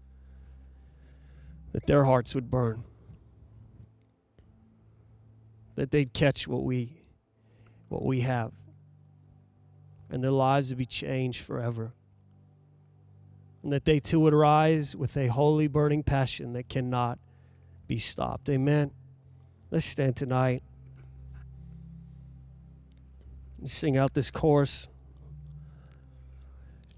that 1.73 1.85
their 1.85 2.05
hearts 2.05 2.33
would 2.33 2.49
burn 2.49 2.83
that 5.77 5.91
they'd 5.91 6.11
catch 6.11 6.47
what 6.47 6.63
we 6.63 6.91
what 7.87 8.03
we 8.03 8.21
have. 8.21 8.51
And 10.09 10.23
their 10.23 10.31
lives 10.31 10.69
would 10.69 10.77
be 10.77 10.85
changed 10.85 11.45
forever. 11.45 11.93
And 13.63 13.71
that 13.71 13.85
they 13.85 13.99
too 13.99 14.19
would 14.21 14.33
rise 14.33 14.95
with 14.95 15.15
a 15.15 15.27
holy 15.27 15.67
burning 15.67 16.03
passion 16.03 16.53
that 16.53 16.67
cannot 16.67 17.19
be 17.87 17.97
stopped. 17.97 18.49
Amen. 18.49 18.91
Let's 19.71 19.85
stand 19.85 20.17
tonight. 20.17 20.63
And 23.59 23.69
sing 23.69 23.97
out 23.97 24.13
this 24.13 24.31
chorus. 24.31 24.87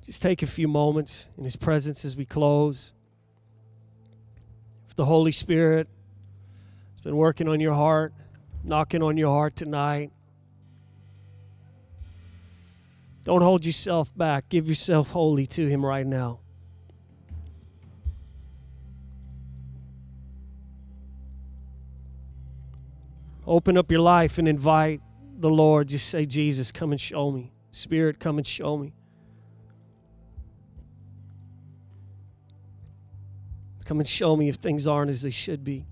Just 0.05 0.21
take 0.21 0.41
a 0.41 0.47
few 0.47 0.67
moments 0.67 1.27
in 1.37 1.43
his 1.43 1.55
presence 1.55 2.05
as 2.05 2.15
we 2.15 2.25
close. 2.25 2.93
If 4.87 4.95
the 4.95 5.05
holy 5.05 5.31
spirit 5.31 5.87
has 6.93 7.01
been 7.01 7.17
working 7.17 7.47
on 7.47 7.59
your 7.59 7.73
heart 7.73 8.13
knocking 8.69 9.03
on 9.03 9.17
your 9.17 9.29
heart 9.29 9.55
tonight. 9.55 10.11
Don't 13.25 13.41
hold 13.41 13.65
yourself 13.65 14.15
back. 14.15 14.47
Give 14.47 14.69
yourself 14.69 15.09
wholly 15.09 15.45
to 15.47 15.67
Him 15.67 15.85
right 15.85 16.07
now. 16.07 16.39
Open 23.45 23.77
up 23.77 23.91
your 23.91 24.01
life 24.01 24.37
and 24.37 24.47
invite 24.47 25.01
the 25.39 25.49
Lord. 25.49 25.89
Just 25.89 26.07
say, 26.07 26.25
Jesus, 26.25 26.71
come 26.71 26.91
and 26.91 27.01
show 27.01 27.31
me. 27.31 27.51
Spirit, 27.71 28.19
come 28.19 28.37
and 28.37 28.45
show 28.45 28.77
me. 28.77 28.93
Come 33.85 33.99
and 33.99 34.07
show 34.07 34.35
me 34.35 34.49
if 34.49 34.57
things 34.57 34.85
aren't 34.85 35.09
as 35.09 35.23
they 35.23 35.31
should 35.31 35.63
be. 35.63 35.87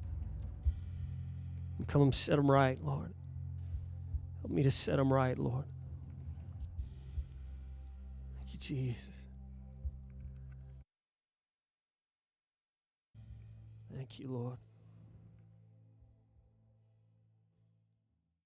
Come 1.88 2.02
and 2.02 2.14
set 2.14 2.36
them 2.36 2.52
right, 2.52 2.78
Lord. 2.84 3.14
Help 4.42 4.52
me 4.52 4.64
to 4.64 4.72
set 4.72 4.98
them 4.98 5.12
right, 5.12 5.38
Lord. 5.38 5.66
Thank 8.40 8.54
you, 8.54 8.60
Jesus. 8.60 9.10
Thank 13.94 14.20
you, 14.20 14.28
Lord. 14.28 14.58